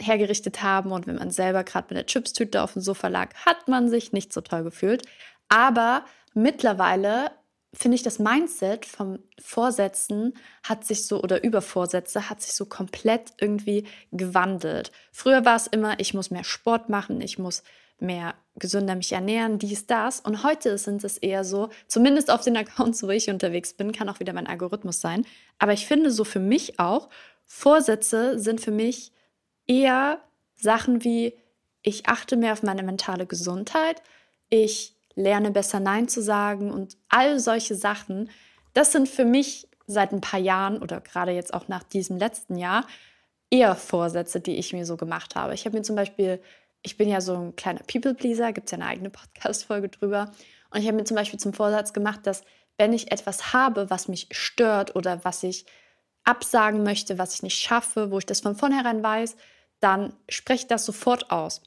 hergerichtet 0.00 0.62
haben 0.62 0.92
und 0.92 1.06
wenn 1.06 1.14
man 1.14 1.30
selber 1.30 1.64
gerade 1.64 1.86
mit 1.88 1.98
der 1.98 2.06
Chipstüte 2.06 2.62
auf 2.62 2.74
dem 2.74 2.82
Sofa 2.82 3.08
lag, 3.08 3.34
hat 3.46 3.68
man 3.68 3.88
sich 3.88 4.12
nicht 4.12 4.32
so 4.32 4.40
toll 4.40 4.62
gefühlt. 4.62 5.02
Aber 5.48 6.04
mittlerweile 6.34 7.30
finde 7.72 7.96
ich, 7.96 8.02
das 8.02 8.18
Mindset 8.18 8.86
vom 8.86 9.18
Vorsätzen 9.38 10.34
hat 10.62 10.84
sich 10.84 11.06
so, 11.06 11.22
oder 11.22 11.44
über 11.44 11.60
Vorsätze 11.60 12.30
hat 12.30 12.40
sich 12.40 12.54
so 12.54 12.66
komplett 12.66 13.32
irgendwie 13.38 13.86
gewandelt. 14.12 14.92
Früher 15.12 15.44
war 15.44 15.56
es 15.56 15.66
immer, 15.66 15.98
ich 16.00 16.14
muss 16.14 16.30
mehr 16.30 16.44
Sport 16.44 16.88
machen, 16.88 17.20
ich 17.20 17.38
muss 17.38 17.62
mehr 17.98 18.34
gesünder 18.56 18.94
mich 18.94 19.12
ernähren, 19.12 19.58
dies, 19.58 19.86
das. 19.86 20.20
Und 20.20 20.42
heute 20.42 20.78
sind 20.78 21.04
es 21.04 21.18
eher 21.18 21.44
so, 21.44 21.70
zumindest 21.86 22.30
auf 22.30 22.42
den 22.42 22.56
Accounts, 22.56 23.02
wo 23.02 23.10
ich 23.10 23.30
unterwegs 23.30 23.74
bin, 23.74 23.92
kann 23.92 24.08
auch 24.08 24.20
wieder 24.20 24.32
mein 24.32 24.46
Algorithmus 24.46 25.00
sein. 25.00 25.26
Aber 25.58 25.72
ich 25.72 25.86
finde 25.86 26.10
so 26.10 26.24
für 26.24 26.40
mich 26.40 26.78
auch, 26.78 27.08
Vorsätze 27.44 28.38
sind 28.38 28.60
für 28.60 28.72
mich 28.72 29.12
eher 29.66 30.20
Sachen 30.56 31.04
wie, 31.04 31.34
ich 31.82 32.08
achte 32.08 32.36
mehr 32.36 32.52
auf 32.52 32.62
meine 32.62 32.82
mentale 32.82 33.26
Gesundheit, 33.26 34.02
ich 34.48 34.95
lerne 35.16 35.50
besser 35.50 35.80
Nein 35.80 36.08
zu 36.08 36.22
sagen 36.22 36.70
und 36.70 36.96
all 37.08 37.40
solche 37.40 37.74
Sachen. 37.74 38.30
Das 38.72 38.92
sind 38.92 39.08
für 39.08 39.24
mich 39.24 39.68
seit 39.86 40.12
ein 40.12 40.20
paar 40.20 40.40
Jahren 40.40 40.78
oder 40.78 41.00
gerade 41.00 41.32
jetzt 41.32 41.52
auch 41.52 41.68
nach 41.68 41.82
diesem 41.82 42.16
letzten 42.16 42.56
Jahr 42.56 42.86
eher 43.50 43.74
Vorsätze, 43.74 44.40
die 44.40 44.56
ich 44.56 44.72
mir 44.72 44.86
so 44.86 44.96
gemacht 44.96 45.34
habe. 45.34 45.54
Ich 45.54 45.64
habe 45.64 45.76
mir 45.76 45.82
zum 45.82 45.96
Beispiel 45.96 46.40
ich 46.86 46.96
bin 46.96 47.08
ja 47.08 47.20
so 47.20 47.34
ein 47.34 47.56
kleiner 47.56 47.80
People-Pleaser, 47.80 48.52
gibt 48.52 48.68
es 48.68 48.70
ja 48.70 48.78
eine 48.78 48.86
eigene 48.86 49.10
Podcast-Folge 49.10 49.88
drüber. 49.88 50.30
Und 50.70 50.80
ich 50.80 50.86
habe 50.86 50.96
mir 50.96 51.04
zum 51.04 51.16
Beispiel 51.16 51.40
zum 51.40 51.52
Vorsatz 51.52 51.92
gemacht, 51.92 52.20
dass 52.22 52.42
wenn 52.78 52.92
ich 52.92 53.10
etwas 53.10 53.52
habe, 53.52 53.90
was 53.90 54.06
mich 54.06 54.28
stört 54.30 54.94
oder 54.94 55.24
was 55.24 55.42
ich 55.42 55.66
absagen 56.22 56.84
möchte, 56.84 57.18
was 57.18 57.34
ich 57.34 57.42
nicht 57.42 57.58
schaffe, 57.58 58.12
wo 58.12 58.18
ich 58.18 58.26
das 58.26 58.40
von 58.40 58.54
vornherein 58.54 59.02
weiß, 59.02 59.36
dann 59.80 60.12
spreche 60.28 60.62
ich 60.62 60.66
das 60.68 60.86
sofort 60.86 61.32
aus. 61.32 61.60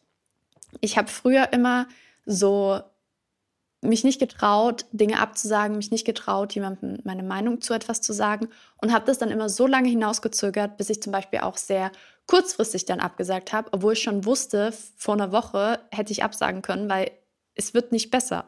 Ich 0.79 0.98
habe 0.98 1.10
früher 1.10 1.51
immer 1.51 1.88
so 2.25 2.79
mich 3.81 4.03
nicht 4.03 4.19
getraut, 4.19 4.86
Dinge 4.91 5.19
abzusagen, 5.19 5.77
mich 5.77 5.91
nicht 5.91 6.05
getraut, 6.05 6.53
jemandem 6.53 7.00
meine 7.03 7.24
Meinung 7.24 7.62
zu 7.62 7.74
etwas 7.74 8.01
zu 8.01 8.13
sagen 8.13 8.50
und 8.81 8.93
habe 8.93 9.05
das 9.05 9.17
dann 9.17 9.31
immer 9.31 9.48
so 9.50 9.67
lange 9.67 9.89
hinausgezögert, 9.89 10.77
bis 10.77 10.89
ich 10.89 11.01
zum 11.01 11.13
Beispiel 11.13 11.39
auch 11.39 11.57
sehr 11.57 11.91
kurzfristig 12.27 12.86
dann 12.86 13.00
abgesagt 13.00 13.53
habe, 13.53 13.69
obwohl 13.71 13.93
ich 13.93 14.03
schon 14.03 14.25
wusste, 14.25 14.74
vor 14.98 15.13
einer 15.13 15.31
Woche 15.31 15.79
hätte 15.91 16.12
ich 16.12 16.24
absagen 16.24 16.62
können, 16.62 16.89
weil 16.89 17.12
es 17.55 17.74
wird 17.74 17.91
nicht 17.91 18.12
besser. 18.12 18.45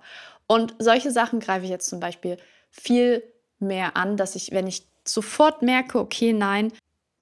Und 0.48 0.76
solche 0.80 1.12
Sachen 1.12 1.40
greife 1.40 1.64
ich 1.66 1.72
jetzt 1.72 1.90
zum 1.90 2.00
Beispiel 2.00 2.38
viel 2.70 3.24
mehr 3.60 3.96
an, 3.96 4.18
dass 4.18 4.36
ich, 4.36 4.52
wenn 4.52 4.68
ich 4.68 4.86
sofort 5.06 5.62
merke, 5.62 6.00
okay, 6.00 6.34
nein, 6.34 6.74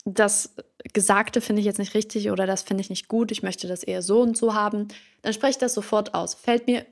das 0.05 0.55
Gesagte 0.93 1.41
finde 1.41 1.59
ich 1.59 1.65
jetzt 1.65 1.79
nicht 1.79 1.93
richtig 1.93 2.31
oder 2.31 2.47
das 2.47 2.63
finde 2.63 2.81
ich 2.81 2.89
nicht 2.89 3.07
gut, 3.07 3.31
ich 3.31 3.43
möchte 3.43 3.67
das 3.67 3.83
eher 3.83 4.01
so 4.01 4.21
und 4.21 4.35
so 4.35 4.53
haben, 4.53 4.87
dann 5.21 5.33
spreche 5.33 5.51
ich 5.51 5.57
das 5.57 5.73
sofort 5.73 6.13
aus. 6.13 6.33
Fällt 6.33 6.67
mir 6.67 6.85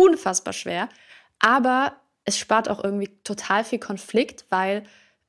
unfassbar 0.00 0.52
schwer, 0.52 0.88
aber 1.38 1.96
es 2.24 2.38
spart 2.38 2.68
auch 2.68 2.82
irgendwie 2.82 3.08
total 3.24 3.64
viel 3.64 3.78
Konflikt, 3.78 4.44
weil 4.50 4.84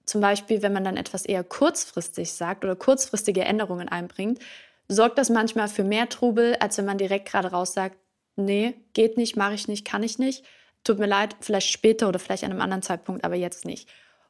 zum 0.05 0.21
Beispiel, 0.21 0.61
wenn 0.61 0.73
man 0.73 0.83
dann 0.83 0.97
etwas 0.97 1.25
eher 1.25 1.43
kurzfristig 1.43 2.33
sagt 2.33 2.63
oder 2.63 2.75
kurzfristige 2.75 3.45
Änderungen 3.45 3.87
einbringt, 3.87 4.39
sorgt 4.87 5.17
das 5.17 5.29
manchmal 5.29 5.67
für 5.67 5.83
mehr 5.83 6.09
Trubel, 6.09 6.55
als 6.59 6.77
wenn 6.77 6.85
man 6.85 6.97
direkt 6.97 7.29
gerade 7.29 7.49
raus 7.49 7.73
sagt, 7.73 7.97
nee, 8.35 8.75
geht 8.93 9.17
nicht, 9.17 9.37
mache 9.37 9.53
ich 9.53 9.67
nicht, 9.67 9.85
kann 9.85 10.03
ich 10.03 10.19
nicht. 10.19 10.43
Tut 10.83 10.99
mir 10.99 11.05
leid, 11.05 11.35
vielleicht 11.39 11.69
später 11.69 12.09
oder 12.09 12.19
vielleicht 12.19 12.43
an 12.43 12.51
einem 12.51 12.61
anderen 12.61 12.81
Zeitpunkt, 12.81 13.23
aber 13.23 13.35
jetzt 13.35 13.65
nicht. 13.65 13.87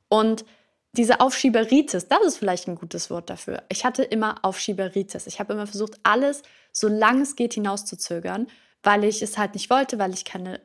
Und 0.10 0.46
diese 0.94 1.22
Aufschieberitis, 1.22 2.08
das 2.10 2.22
ist 2.26 2.38
vielleicht 2.38 2.68
ein 2.68 2.76
gutes 2.76 3.10
Wort 3.10 3.30
dafür. 3.30 3.64
Ich 3.70 3.86
hatte 3.86 4.04
immer 4.04 4.44
Aufschieberitis. 4.44 5.26
Ich 5.26 5.40
habe 5.40 5.54
immer 5.54 5.66
versucht, 5.66 6.00
alles, 6.04 6.44
solange 6.74 7.22
es 7.22 7.36
geht, 7.38 7.54
hinauszuzögern, 7.54 8.48
weil 8.84 9.04
ich 9.04 9.22
es 9.22 9.38
halt 9.38 9.54
nicht 9.54 9.70
wollte, 9.70 10.00
weil 10.00 10.14
ich 10.14 10.26
keine 10.26 10.62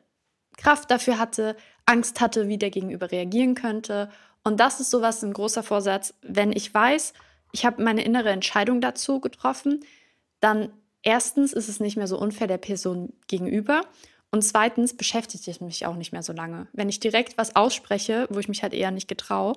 Kraft 0.57 0.89
dafür 0.91 1.19
hatte, 1.19 1.55
Angst 1.85 2.19
hatte, 2.19 2.47
wie 2.47 2.57
der 2.57 2.71
Gegenüber 2.71 3.11
reagieren 3.11 3.55
könnte. 3.55 4.09
Und 4.43 4.59
das 4.59 4.79
ist 4.79 4.89
sowas, 4.89 5.23
ein 5.23 5.33
großer 5.33 5.63
Vorsatz. 5.63 6.13
Wenn 6.21 6.51
ich 6.51 6.73
weiß, 6.73 7.13
ich 7.51 7.65
habe 7.65 7.83
meine 7.83 8.03
innere 8.03 8.29
Entscheidung 8.29 8.81
dazu 8.81 9.19
getroffen, 9.19 9.81
dann 10.39 10.71
erstens 11.03 11.53
ist 11.53 11.69
es 11.69 11.79
nicht 11.79 11.97
mehr 11.97 12.07
so 12.07 12.19
unfair 12.19 12.47
der 12.47 12.57
Person 12.57 13.13
gegenüber. 13.27 13.81
Und 14.31 14.41
zweitens 14.43 14.95
beschäftigt 14.95 15.47
es 15.47 15.61
mich 15.61 15.85
auch 15.85 15.95
nicht 15.95 16.11
mehr 16.11 16.23
so 16.23 16.33
lange. 16.33 16.67
Wenn 16.73 16.89
ich 16.89 16.99
direkt 16.99 17.37
was 17.37 17.55
ausspreche, 17.55 18.27
wo 18.29 18.39
ich 18.39 18.49
mich 18.49 18.61
halt 18.61 18.73
eher 18.73 18.91
nicht 18.91 19.07
getraue, 19.07 19.53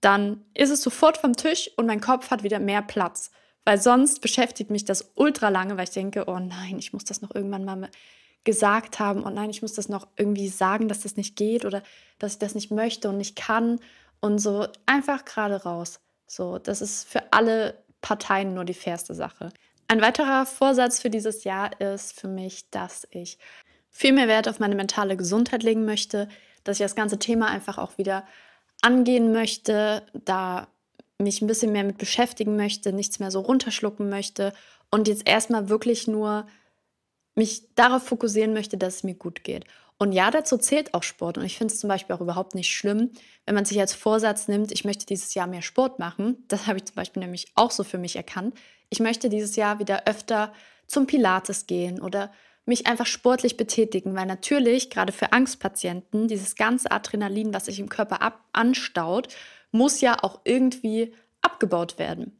dann 0.00 0.44
ist 0.54 0.70
es 0.70 0.82
sofort 0.82 1.18
vom 1.18 1.34
Tisch 1.34 1.70
und 1.76 1.86
mein 1.86 2.00
Kopf 2.00 2.30
hat 2.30 2.42
wieder 2.42 2.58
mehr 2.58 2.82
Platz. 2.82 3.30
Weil 3.64 3.80
sonst 3.80 4.20
beschäftigt 4.20 4.70
mich 4.70 4.84
das 4.84 5.12
ultra 5.14 5.48
lange, 5.48 5.76
weil 5.76 5.84
ich 5.84 5.90
denke, 5.90 6.24
oh 6.26 6.38
nein, 6.38 6.78
ich 6.78 6.92
muss 6.92 7.04
das 7.04 7.22
noch 7.22 7.34
irgendwann 7.34 7.64
mal 7.64 7.90
gesagt 8.44 8.98
haben. 8.98 9.24
Oh 9.24 9.30
nein, 9.30 9.50
ich 9.50 9.62
muss 9.62 9.74
das 9.74 9.88
noch 9.88 10.08
irgendwie 10.16 10.48
sagen, 10.48 10.88
dass 10.88 11.00
das 11.00 11.16
nicht 11.16 11.36
geht 11.36 11.64
oder 11.64 11.82
dass 12.18 12.34
ich 12.34 12.38
das 12.38 12.54
nicht 12.54 12.70
möchte 12.70 13.08
und 13.08 13.18
nicht 13.18 13.36
kann. 13.36 13.80
Und 14.20 14.38
so 14.38 14.66
einfach 14.86 15.24
gerade 15.24 15.62
raus. 15.62 16.00
So, 16.26 16.58
das 16.58 16.80
ist 16.80 17.08
für 17.08 17.32
alle 17.32 17.74
Parteien 18.00 18.54
nur 18.54 18.64
die 18.64 18.74
fairste 18.74 19.14
Sache. 19.14 19.50
Ein 19.88 20.00
weiterer 20.00 20.46
Vorsatz 20.46 21.00
für 21.00 21.10
dieses 21.10 21.44
Jahr 21.44 21.80
ist 21.80 22.18
für 22.18 22.28
mich, 22.28 22.70
dass 22.70 23.08
ich 23.10 23.38
viel 23.90 24.12
mehr 24.12 24.28
Wert 24.28 24.48
auf 24.48 24.60
meine 24.60 24.76
mentale 24.76 25.16
Gesundheit 25.16 25.62
legen 25.62 25.84
möchte, 25.84 26.28
dass 26.64 26.78
ich 26.78 26.84
das 26.84 26.94
ganze 26.94 27.18
Thema 27.18 27.48
einfach 27.48 27.76
auch 27.76 27.98
wieder 27.98 28.24
angehen 28.82 29.32
möchte, 29.32 30.06
da 30.12 30.68
mich 31.20 31.42
ein 31.42 31.46
bisschen 31.46 31.72
mehr 31.72 31.84
mit 31.84 31.98
beschäftigen 31.98 32.56
möchte, 32.56 32.92
nichts 32.92 33.18
mehr 33.18 33.30
so 33.30 33.40
runterschlucken 33.40 34.08
möchte 34.08 34.52
und 34.90 35.08
jetzt 35.08 35.28
erstmal 35.28 35.68
wirklich 35.68 36.06
nur 36.08 36.46
mich 37.34 37.74
darauf 37.74 38.02
fokussieren 38.02 38.52
möchte, 38.52 38.76
dass 38.76 38.96
es 38.96 39.04
mir 39.04 39.14
gut 39.14 39.44
geht. 39.44 39.64
Und 39.98 40.12
ja, 40.12 40.30
dazu 40.30 40.56
zählt 40.56 40.94
auch 40.94 41.02
Sport. 41.02 41.36
Und 41.36 41.44
ich 41.44 41.58
finde 41.58 41.74
es 41.74 41.80
zum 41.80 41.88
Beispiel 41.88 42.16
auch 42.16 42.22
überhaupt 42.22 42.54
nicht 42.54 42.74
schlimm, 42.74 43.10
wenn 43.44 43.54
man 43.54 43.66
sich 43.66 43.78
als 43.78 43.92
Vorsatz 43.92 44.48
nimmt, 44.48 44.72
ich 44.72 44.84
möchte 44.84 45.04
dieses 45.04 45.34
Jahr 45.34 45.46
mehr 45.46 45.60
Sport 45.60 45.98
machen. 45.98 46.42
Das 46.48 46.66
habe 46.66 46.78
ich 46.78 46.86
zum 46.86 46.96
Beispiel 46.96 47.20
nämlich 47.20 47.52
auch 47.54 47.70
so 47.70 47.84
für 47.84 47.98
mich 47.98 48.16
erkannt. 48.16 48.54
Ich 48.88 48.98
möchte 48.98 49.28
dieses 49.28 49.56
Jahr 49.56 49.78
wieder 49.78 50.06
öfter 50.06 50.54
zum 50.86 51.06
Pilates 51.06 51.66
gehen 51.66 52.00
oder 52.00 52.32
mich 52.64 52.86
einfach 52.86 53.06
sportlich 53.06 53.58
betätigen, 53.58 54.14
weil 54.14 54.26
natürlich 54.26 54.88
gerade 54.88 55.12
für 55.12 55.32
Angstpatienten 55.32 56.28
dieses 56.28 56.56
ganze 56.56 56.90
Adrenalin, 56.90 57.52
was 57.52 57.66
sich 57.66 57.78
im 57.78 57.90
Körper 57.90 58.22
ab 58.22 58.40
anstaut, 58.52 59.28
muss 59.72 60.00
ja 60.00 60.16
auch 60.22 60.40
irgendwie 60.44 61.14
abgebaut 61.42 61.98
werden. 61.98 62.38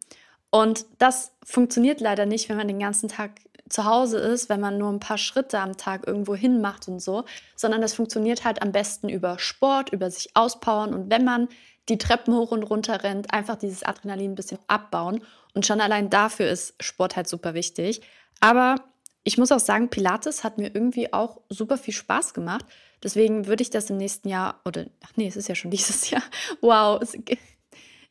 Und 0.51 0.87
das 0.99 1.33
funktioniert 1.45 2.01
leider 2.01 2.27
nicht, 2.27 2.49
wenn 2.49 2.57
man 2.57 2.69
den 2.69 2.81
ganzen 2.81 3.09
Tag 3.09 3.41
zu 3.69 3.85
Hause 3.85 4.19
ist, 4.19 4.49
wenn 4.49 4.61
man 4.61 4.79
nur 4.79 4.91
ein 4.91 4.99
paar 4.99 5.19
Schritte 5.19 5.61
am 5.61 5.77
Tag 5.77 6.07
irgendwo 6.07 6.35
hin 6.35 6.61
macht 6.61 6.89
und 6.89 7.01
so, 7.01 7.25
sondern 7.55 7.81
das 7.81 7.95
funktioniert 7.95 8.45
halt 8.45 8.63
am 8.63 8.73
besten 8.73 9.09
über 9.09 9.39
Sport, 9.39 9.93
über 9.93 10.11
sich 10.11 10.31
auspowern 10.35 10.93
und 10.93 11.09
wenn 11.09 11.25
man 11.25 11.49
die 11.89 11.99
Treppen 11.99 12.35
hoch 12.35 12.53
und 12.53 12.63
runter 12.63 13.03
rennt, 13.03 13.33
einfach 13.33 13.57
dieses 13.57 13.83
Adrenalin 13.83 14.33
ein 14.33 14.37
bisschen 14.37 14.59
abbauen. 14.69 15.23
Und 15.55 15.67
schon 15.67 15.81
allein 15.81 16.09
dafür 16.09 16.49
ist 16.49 16.75
Sport 16.83 17.17
halt 17.17 17.29
super 17.29 17.55
wichtig. 17.55 18.01
Aber 18.39 18.77
ich 19.25 19.39
muss 19.39 19.53
auch 19.53 19.59
sagen, 19.59 19.91
Pilates 19.91 20.45
hat 20.45 20.59
mir 20.59 20.73
irgendwie 20.73 21.13
auch 21.13 21.41
super 21.49 21.77
viel 21.77 21.95
Spaß 21.95 22.33
gemacht. 22.33 22.65
Deswegen 23.03 23.47
würde 23.47 23.63
ich 23.63 23.71
das 23.71 23.91
im 23.91 23.97
nächsten 23.97 24.29
Jahr, 24.29 24.61
oder, 24.65 24.87
ach 25.05 25.13
nee, 25.17 25.27
es 25.27 25.37
ist 25.37 25.49
ja 25.49 25.55
schon 25.55 25.71
dieses 25.73 26.11
Jahr. 26.11 26.23
Wow. 26.61 27.03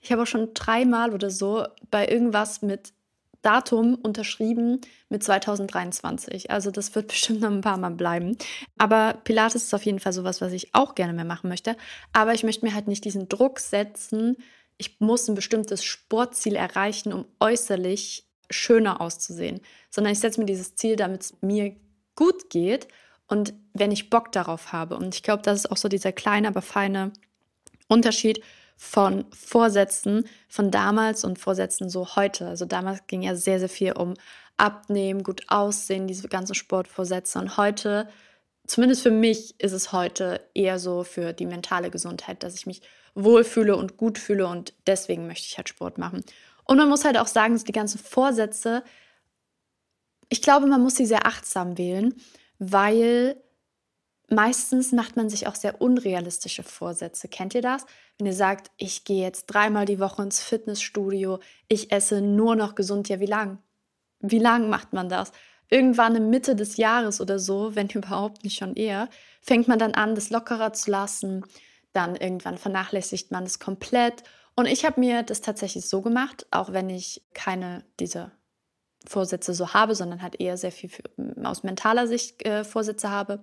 Ich 0.01 0.11
habe 0.11 0.23
auch 0.23 0.27
schon 0.27 0.53
dreimal 0.53 1.13
oder 1.13 1.29
so 1.29 1.65
bei 1.91 2.07
irgendwas 2.07 2.61
mit 2.61 2.93
Datum 3.41 3.95
unterschrieben 3.95 4.81
mit 5.07 5.23
2023. 5.23 6.51
Also 6.51 6.71
das 6.71 6.93
wird 6.95 7.07
bestimmt 7.09 7.41
noch 7.41 7.51
ein 7.51 7.61
paar 7.61 7.77
Mal 7.77 7.91
bleiben. 7.91 8.37
Aber 8.77 9.15
Pilates 9.23 9.63
ist 9.63 9.73
auf 9.73 9.83
jeden 9.83 9.99
Fall 9.99 10.13
sowas, 10.13 10.41
was 10.41 10.51
ich 10.53 10.73
auch 10.75 10.95
gerne 10.95 11.13
mehr 11.13 11.25
machen 11.25 11.49
möchte. 11.49 11.75
Aber 12.13 12.33
ich 12.33 12.43
möchte 12.43 12.65
mir 12.65 12.73
halt 12.73 12.87
nicht 12.87 13.05
diesen 13.05 13.29
Druck 13.29 13.59
setzen, 13.59 14.37
ich 14.81 15.01
muss 15.01 15.27
ein 15.27 15.35
bestimmtes 15.35 15.83
Sportziel 15.83 16.55
erreichen, 16.55 17.11
um 17.11 17.25
äußerlich 17.41 18.25
schöner 18.49 19.01
auszusehen, 19.01 19.59
sondern 19.89 20.13
ich 20.13 20.19
setze 20.19 20.39
mir 20.39 20.45
dieses 20.45 20.75
Ziel, 20.75 20.95
damit 20.95 21.21
es 21.21 21.41
mir 21.41 21.75
gut 22.15 22.49
geht 22.49 22.87
und 23.29 23.53
wenn 23.73 23.91
ich 23.91 24.09
Bock 24.09 24.31
darauf 24.31 24.73
habe. 24.73 24.97
Und 24.97 25.15
ich 25.15 25.23
glaube, 25.23 25.43
das 25.43 25.59
ist 25.59 25.71
auch 25.71 25.77
so 25.77 25.87
dieser 25.87 26.11
kleine, 26.11 26.47
aber 26.47 26.61
feine 26.61 27.13
Unterschied 27.87 28.43
von 28.75 29.25
Vorsätzen 29.31 30.25
von 30.47 30.71
damals 30.71 31.23
und 31.23 31.37
Vorsätzen 31.37 31.89
so 31.89 32.15
heute. 32.15 32.47
Also 32.47 32.65
damals 32.65 33.05
ging 33.07 33.21
ja 33.21 33.35
sehr, 33.35 33.59
sehr 33.59 33.69
viel 33.69 33.91
um 33.93 34.15
Abnehmen, 34.57 35.23
gut 35.23 35.43
aussehen, 35.47 36.07
diese 36.07 36.27
ganzen 36.27 36.55
Sportvorsätze. 36.55 37.39
Und 37.39 37.57
heute, 37.57 38.09
zumindest 38.67 39.03
für 39.03 39.11
mich, 39.11 39.59
ist 39.59 39.73
es 39.73 39.91
heute 39.91 40.41
eher 40.53 40.79
so 40.79 41.03
für 41.03 41.33
die 41.33 41.45
mentale 41.45 41.89
Gesundheit, 41.91 42.43
dass 42.43 42.55
ich 42.55 42.65
mich 42.65 42.81
wohlfühle 43.15 43.75
und 43.75 43.97
gut 43.97 44.17
fühle 44.17 44.47
und 44.47 44.73
deswegen 44.87 45.27
möchte 45.27 45.47
ich 45.47 45.57
halt 45.57 45.69
Sport 45.69 45.97
machen. 45.97 46.23
Und 46.63 46.77
man 46.77 46.89
muss 46.89 47.05
halt 47.05 47.17
auch 47.17 47.27
sagen, 47.27 47.53
dass 47.53 47.63
die 47.63 47.71
ganzen 47.71 47.99
Vorsätze, 47.99 48.83
ich 50.29 50.41
glaube, 50.41 50.67
man 50.67 50.81
muss 50.81 50.95
sie 50.95 51.05
sehr 51.05 51.25
achtsam 51.25 51.77
wählen, 51.77 52.13
weil 52.59 53.41
meistens 54.29 54.91
macht 54.91 55.15
man 55.15 55.29
sich 55.29 55.47
auch 55.47 55.55
sehr 55.55 55.81
unrealistische 55.81 56.63
Vorsätze. 56.63 57.27
Kennt 57.27 57.55
ihr 57.55 57.61
das? 57.61 57.85
Wenn 58.17 58.27
ihr 58.27 58.33
sagt, 58.33 58.71
ich 58.77 59.05
gehe 59.05 59.23
jetzt 59.23 59.47
dreimal 59.47 59.85
die 59.85 59.99
Woche 59.99 60.21
ins 60.21 60.41
Fitnessstudio, 60.41 61.39
ich 61.67 61.91
esse 61.91 62.21
nur 62.21 62.55
noch 62.55 62.75
gesund, 62.75 63.09
ja, 63.09 63.19
wie 63.19 63.25
lang? 63.25 63.59
Wie 64.19 64.39
lang 64.39 64.69
macht 64.69 64.93
man 64.93 65.09
das? 65.09 65.31
Irgendwann 65.69 66.15
in 66.15 66.29
Mitte 66.29 66.55
des 66.55 66.77
Jahres 66.77 67.21
oder 67.21 67.39
so, 67.39 67.75
wenn 67.75 67.89
überhaupt 67.93 68.43
nicht 68.43 68.57
schon 68.57 68.75
eher, 68.75 69.09
fängt 69.41 69.67
man 69.67 69.79
dann 69.79 69.93
an, 69.93 70.15
das 70.15 70.29
lockerer 70.29 70.73
zu 70.73 70.91
lassen. 70.91 71.45
Dann 71.93 72.15
irgendwann 72.15 72.57
vernachlässigt 72.57 73.31
man 73.31 73.45
es 73.45 73.57
komplett 73.57 74.23
und 74.59 74.65
ich 74.65 74.83
habe 74.83 74.99
mir 74.99 75.23
das 75.23 75.39
tatsächlich 75.39 75.87
so 75.87 76.01
gemacht, 76.01 76.45
auch 76.51 76.73
wenn 76.73 76.89
ich 76.89 77.23
keine 77.33 77.85
dieser 77.97 78.33
Vorsätze 79.09 79.53
so 79.53 79.73
habe, 79.73 79.95
sondern 79.95 80.21
halt 80.21 80.39
eher 80.39 80.55
sehr 80.55 80.71
viel 80.71 80.89
für, 80.89 81.03
aus 81.43 81.63
mentaler 81.63 82.07
Sicht 82.07 82.45
äh, 82.45 82.63
Vorsätze 82.63 83.09
habe. 83.09 83.39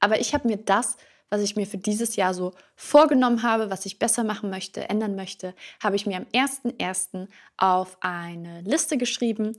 Aber 0.00 0.20
ich 0.20 0.34
habe 0.34 0.48
mir 0.48 0.56
das, 0.56 0.96
was 1.30 1.40
ich 1.40 1.56
mir 1.56 1.66
für 1.66 1.78
dieses 1.78 2.16
Jahr 2.16 2.34
so 2.34 2.52
vorgenommen 2.76 3.42
habe, 3.42 3.70
was 3.70 3.86
ich 3.86 3.98
besser 3.98 4.24
machen 4.24 4.50
möchte, 4.50 4.88
ändern 4.88 5.16
möchte, 5.16 5.54
habe 5.82 5.96
ich 5.96 6.06
mir 6.06 6.16
am 6.16 6.26
1.1. 6.34 7.28
auf 7.56 7.96
eine 8.00 8.60
Liste 8.62 8.98
geschrieben 8.98 9.56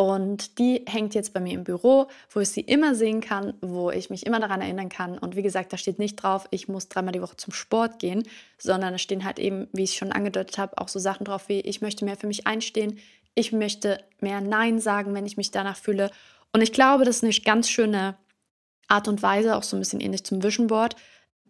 und 0.00 0.58
die 0.58 0.82
hängt 0.86 1.14
jetzt 1.14 1.34
bei 1.34 1.40
mir 1.40 1.52
im 1.52 1.62
Büro, 1.62 2.06
wo 2.30 2.40
ich 2.40 2.48
sie 2.48 2.62
immer 2.62 2.94
sehen 2.94 3.20
kann, 3.20 3.52
wo 3.60 3.90
ich 3.90 4.08
mich 4.08 4.24
immer 4.24 4.40
daran 4.40 4.62
erinnern 4.62 4.88
kann. 4.88 5.18
Und 5.18 5.36
wie 5.36 5.42
gesagt, 5.42 5.74
da 5.74 5.76
steht 5.76 5.98
nicht 5.98 6.16
drauf, 6.16 6.48
ich 6.50 6.68
muss 6.68 6.88
dreimal 6.88 7.12
die 7.12 7.20
Woche 7.20 7.36
zum 7.36 7.52
Sport 7.52 7.98
gehen, 7.98 8.22
sondern 8.56 8.94
es 8.94 9.02
stehen 9.02 9.26
halt 9.26 9.38
eben, 9.38 9.68
wie 9.72 9.84
ich 9.84 9.96
schon 9.96 10.10
angedeutet 10.10 10.56
habe, 10.56 10.78
auch 10.78 10.88
so 10.88 10.98
Sachen 10.98 11.26
drauf 11.26 11.50
wie, 11.50 11.60
ich 11.60 11.82
möchte 11.82 12.06
mehr 12.06 12.16
für 12.16 12.28
mich 12.28 12.46
einstehen, 12.46 12.98
ich 13.34 13.52
möchte 13.52 14.02
mehr 14.20 14.40
Nein 14.40 14.78
sagen, 14.78 15.14
wenn 15.14 15.26
ich 15.26 15.36
mich 15.36 15.50
danach 15.50 15.76
fühle. 15.76 16.10
Und 16.52 16.62
ich 16.62 16.72
glaube, 16.72 17.04
das 17.04 17.16
ist 17.16 17.24
eine 17.24 17.32
ganz 17.32 17.68
schöne 17.68 18.16
Art 18.88 19.08
und 19.08 19.22
Weise, 19.22 19.56
auch 19.56 19.62
so 19.62 19.76
ein 19.76 19.80
bisschen 19.80 20.00
ähnlich 20.00 20.24
zum 20.24 20.42
Vision 20.42 20.66
Board, 20.66 20.96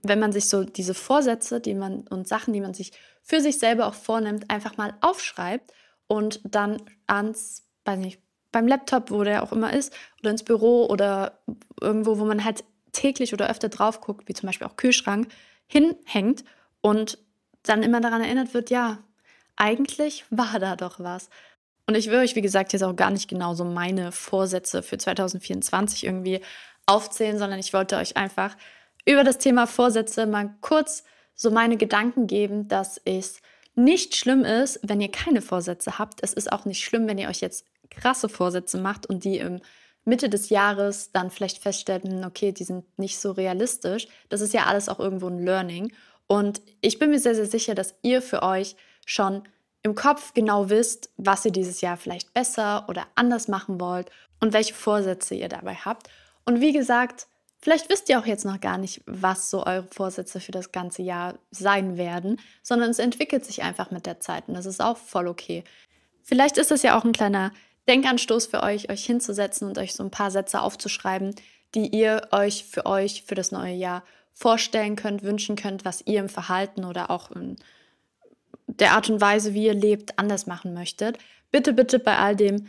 wenn 0.03 0.19
man 0.19 0.33
sich 0.33 0.49
so 0.49 0.65
diese 0.65 0.95
Vorsätze, 0.95 1.61
die 1.61 1.75
man 1.75 2.07
und 2.09 2.29
Sachen, 2.29 2.53
die 2.53 2.61
man 2.61 2.75
sich 2.75 2.93
für 3.23 3.41
sich 3.41 3.59
selber 3.59 3.87
auch 3.87 3.95
vornimmt, 3.95 4.51
einfach 4.51 4.77
mal 4.77 4.95
aufschreibt 5.01 5.73
und 6.07 6.41
dann 6.45 6.83
ans, 7.07 7.65
weiß 7.85 7.99
nicht, 7.99 8.21
beim 8.53 8.67
Laptop, 8.67 9.11
wo 9.11 9.23
der 9.23 9.43
auch 9.43 9.53
immer 9.53 9.73
ist, 9.73 9.93
oder 10.21 10.31
ins 10.31 10.43
Büro 10.43 10.87
oder 10.87 11.41
irgendwo, 11.81 12.19
wo 12.19 12.25
man 12.25 12.45
halt 12.45 12.65
täglich 12.93 13.33
oder 13.33 13.49
öfter 13.49 13.69
drauf 13.69 14.01
guckt, 14.01 14.29
wie 14.29 14.35
zum 14.35 14.49
Beispiel 14.49 14.67
auch 14.67 14.77
Kühlschrank, 14.77 15.29
hinhängt 15.67 16.45
und 16.81 17.19
dann 17.63 17.83
immer 17.83 18.01
daran 18.01 18.23
erinnert 18.23 18.55
wird, 18.55 18.71
ja, 18.71 18.99
eigentlich 19.57 20.25
war 20.31 20.59
da 20.59 20.75
doch 20.75 20.99
was. 20.99 21.29
Und 21.91 21.97
ich 21.97 22.09
will 22.09 22.21
euch, 22.21 22.37
wie 22.37 22.41
gesagt, 22.41 22.73
jetzt 22.73 22.85
auch 22.85 22.95
gar 22.95 23.11
nicht 23.11 23.27
genau 23.27 23.53
so 23.55 23.65
meine 23.65 24.13
Vorsätze 24.13 24.81
für 24.81 24.97
2024 24.97 26.05
irgendwie 26.05 26.41
aufzählen, 26.87 27.37
sondern 27.37 27.59
ich 27.59 27.73
wollte 27.73 27.97
euch 27.97 28.17
einfach 28.17 28.57
über 29.05 29.25
das 29.25 29.39
Thema 29.39 29.67
Vorsätze 29.67 30.25
mal 30.27 30.55
kurz 30.61 31.03
so 31.35 31.51
meine 31.51 31.77
Gedanken 31.77 32.29
geben, 32.29 32.69
dass 32.69 33.01
es 33.05 33.43
nicht 33.75 34.15
schlimm 34.15 34.45
ist, 34.45 34.79
wenn 34.85 35.01
ihr 35.01 35.11
keine 35.11 35.43
Vorsätze 35.43 35.99
habt. 35.99 36.23
Es 36.23 36.33
ist 36.33 36.53
auch 36.53 36.65
nicht 36.65 36.85
schlimm, 36.85 37.09
wenn 37.09 37.19
ihr 37.19 37.29
euch 37.29 37.41
jetzt 37.41 37.67
krasse 37.91 38.29
Vorsätze 38.29 38.79
macht 38.79 39.07
und 39.07 39.25
die 39.25 39.39
im 39.39 39.61
Mitte 40.05 40.29
des 40.29 40.49
Jahres 40.49 41.11
dann 41.11 41.33
vielleicht 41.33 41.61
feststellt, 41.61 42.05
hm, 42.05 42.23
okay, 42.23 42.53
die 42.53 42.63
sind 42.63 42.85
nicht 43.01 43.19
so 43.19 43.33
realistisch. 43.33 44.07
Das 44.29 44.43
ist 44.43 44.55
ja 44.55 44.67
alles 44.67 44.89
auch 44.89 45.01
irgendwo 45.01 45.27
ein 45.27 45.45
Learning. 45.45 45.93
Und 46.29 46.63
ich 46.83 47.01
bin 47.01 47.11
mir 47.11 47.19
sehr, 47.19 47.35
sehr 47.35 47.47
sicher, 47.47 47.75
dass 47.75 47.97
ihr 48.03 48.23
für 48.23 48.45
euch 48.45 48.77
schon 49.07 49.43
im 49.83 49.95
Kopf 49.95 50.35
genau 50.35 50.69
wisst, 50.69 51.11
was 51.17 51.45
ihr 51.45 51.53
dieses 51.53 51.81
Jahr 51.81 51.97
vielleicht 51.97 52.35
besser 52.35 52.87
oder 52.89 53.07
anders 53.15 53.49
machen 53.49 53.81
wollt 53.81 54.11
und 54.41 54.53
welche 54.53 54.75
Vorsätze 54.75 55.35
ihr 55.35 55.49
dabei 55.49 55.75
habt. 55.75 56.09
Und 56.45 56.61
wie 56.61 56.73
gesagt, 56.73 57.27
vielleicht 57.61 57.89
wisst 57.89 58.09
ihr 58.09 58.19
auch 58.19 58.27
jetzt 58.27 58.45
noch 58.45 58.61
gar 58.61 58.79
nicht, 58.79 59.03
was 59.07 59.51
so 59.51 59.65
eure 59.65 59.87
Vorsätze 59.91 60.41
für 60.41 60.53
das 60.53 60.73
ganze 60.73 61.03
Jahr 61.03 61.39
sein 61.51 61.97
werden, 61.97 62.41
sondern 62.63 62.91
es 62.91 62.99
entwickelt 62.99 63.45
sich 63.45 63.63
einfach 63.63 63.91
mit 63.91 64.07
der 64.07 64.21
Zeit 64.21 64.49
und 64.49 64.55
das 64.55 64.67
ist 64.67 64.83
auch 64.83 64.97
voll 64.97 65.29
okay. 65.29 65.65
Vielleicht 66.23 66.59
ist 66.59 66.71
es 66.71 66.83
ja 66.83 66.99
auch 66.99 67.05
ein 67.05 67.13
kleiner 67.13 67.53
Denkanstoß 67.89 68.47
für 68.47 68.63
euch, 68.63 68.91
euch 68.91 69.05
hinzusetzen 69.05 69.67
und 69.69 69.79
euch 69.79 69.95
so 69.95 70.05
ein 70.05 70.11
paar 70.11 70.31
Sätze 70.31 70.61
aufzuschreiben, 70.61 71.35
die 71.75 71.89
ihr 71.89 72.29
euch 72.31 72.65
für 72.65 72.87
euch 72.87 73.25
für 73.27 73.35
das 73.35 73.53
neue 73.53 73.75
Jahr 73.75 74.05
vorstellen 74.33 74.97
könnt, 74.97 75.23
wünschen 75.23 75.57
könnt, 75.57 75.85
was 75.85 76.03
ihr 76.07 76.21
im 76.21 76.29
Verhalten 76.29 76.85
oder 76.85 77.11
auch 77.11 77.31
in 77.31 77.57
der 78.79 78.93
Art 78.93 79.11
und 79.11 79.21
Weise, 79.21 79.55
wie 79.55 79.67
ihr 79.67 79.75
lebt, 79.75 80.19
anders 80.19 80.47
machen 80.47 80.75
möchtet. 80.75 81.19
Bitte, 81.50 81.73
bitte 81.73 81.99
bei 81.99 82.17
all 82.17 82.37
dem 82.37 82.67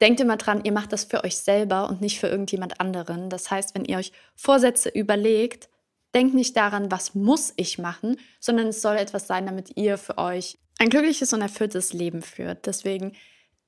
denkt 0.00 0.20
immer 0.20 0.36
dran, 0.36 0.64
ihr 0.64 0.72
macht 0.72 0.92
das 0.92 1.04
für 1.04 1.24
euch 1.24 1.38
selber 1.38 1.88
und 1.88 2.00
nicht 2.00 2.18
für 2.18 2.26
irgendjemand 2.26 2.80
anderen. 2.80 3.30
Das 3.30 3.50
heißt, 3.50 3.74
wenn 3.74 3.84
ihr 3.84 3.98
euch 3.98 4.12
Vorsätze 4.34 4.88
überlegt, 4.88 5.68
denkt 6.14 6.34
nicht 6.34 6.56
daran, 6.56 6.90
was 6.90 7.14
muss 7.14 7.52
ich 7.56 7.78
machen, 7.78 8.16
sondern 8.40 8.68
es 8.68 8.82
soll 8.82 8.96
etwas 8.96 9.26
sein, 9.26 9.46
damit 9.46 9.76
ihr 9.76 9.98
für 9.98 10.18
euch 10.18 10.58
ein 10.78 10.90
glückliches 10.90 11.32
und 11.32 11.40
erfülltes 11.40 11.92
Leben 11.92 12.22
führt. 12.22 12.66
Deswegen, 12.66 13.12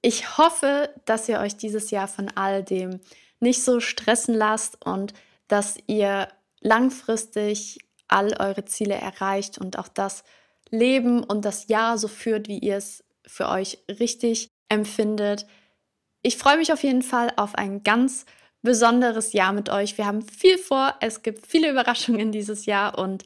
ich 0.02 0.38
hoffe, 0.38 0.90
dass 1.04 1.28
ihr 1.28 1.40
euch 1.40 1.56
dieses 1.56 1.90
Jahr 1.90 2.08
von 2.08 2.30
all 2.34 2.62
dem 2.62 3.00
nicht 3.40 3.62
so 3.62 3.80
stressen 3.80 4.34
lasst 4.34 4.84
und 4.84 5.12
dass 5.48 5.76
ihr 5.86 6.28
langfristig 6.60 7.78
all 8.08 8.34
eure 8.38 8.64
Ziele 8.64 8.94
erreicht 8.94 9.58
und 9.58 9.78
auch 9.78 9.88
das 9.88 10.24
Leben 10.78 11.24
und 11.24 11.44
das 11.44 11.68
Jahr 11.68 11.98
so 11.98 12.08
führt, 12.08 12.48
wie 12.48 12.58
ihr 12.58 12.76
es 12.76 13.04
für 13.26 13.48
euch 13.48 13.78
richtig 13.88 14.50
empfindet. 14.68 15.46
Ich 16.22 16.36
freue 16.36 16.56
mich 16.56 16.72
auf 16.72 16.82
jeden 16.82 17.02
Fall 17.02 17.32
auf 17.36 17.54
ein 17.54 17.82
ganz 17.82 18.26
besonderes 18.62 19.32
Jahr 19.32 19.52
mit 19.52 19.68
euch. 19.68 19.96
Wir 19.96 20.06
haben 20.06 20.22
viel 20.22 20.58
vor, 20.58 20.94
es 21.00 21.22
gibt 21.22 21.46
viele 21.46 21.70
Überraschungen 21.70 22.32
dieses 22.32 22.66
Jahr 22.66 22.98
und 22.98 23.24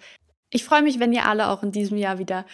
ich 0.50 0.64
freue 0.64 0.82
mich, 0.82 0.98
wenn 0.98 1.12
ihr 1.12 1.26
alle 1.26 1.48
auch 1.48 1.62
in 1.62 1.72
diesem 1.72 1.96
Jahr 1.96 2.18
wieder 2.18 2.44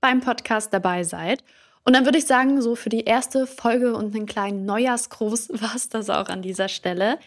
beim 0.00 0.20
Podcast 0.20 0.72
dabei 0.72 1.04
seid. 1.04 1.44
Und 1.84 1.94
dann 1.94 2.04
würde 2.04 2.18
ich 2.18 2.26
sagen, 2.26 2.62
so 2.62 2.74
für 2.76 2.88
die 2.88 3.04
erste 3.04 3.46
Folge 3.46 3.94
und 3.94 4.14
einen 4.14 4.26
kleinen 4.26 4.64
Neujahrsgruß 4.64 5.50
war 5.60 5.74
es 5.74 5.88
das 5.88 6.10
auch 6.10 6.28
an 6.28 6.42
dieser 6.42 6.68
Stelle. 6.68 7.18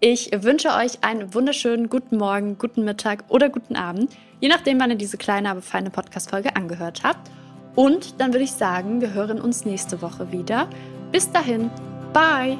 Ich 0.00 0.30
wünsche 0.34 0.70
euch 0.74 1.02
einen 1.02 1.34
wunderschönen 1.34 1.88
guten 1.88 2.18
Morgen, 2.18 2.58
guten 2.58 2.84
Mittag 2.84 3.24
oder 3.28 3.48
guten 3.48 3.76
Abend, 3.76 4.12
je 4.44 4.50
nachdem, 4.50 4.78
wann 4.78 4.90
ihr 4.90 4.96
diese 4.96 5.16
kleine, 5.16 5.48
aber 5.48 5.62
feine 5.62 5.88
Podcast-Folge 5.88 6.54
angehört 6.54 7.00
habt. 7.02 7.30
Und 7.74 8.20
dann 8.20 8.34
würde 8.34 8.44
ich 8.44 8.52
sagen, 8.52 9.00
wir 9.00 9.14
hören 9.14 9.40
uns 9.40 9.64
nächste 9.64 10.02
Woche 10.02 10.30
wieder. 10.32 10.68
Bis 11.12 11.32
dahin, 11.32 11.70
bye! 12.12 12.58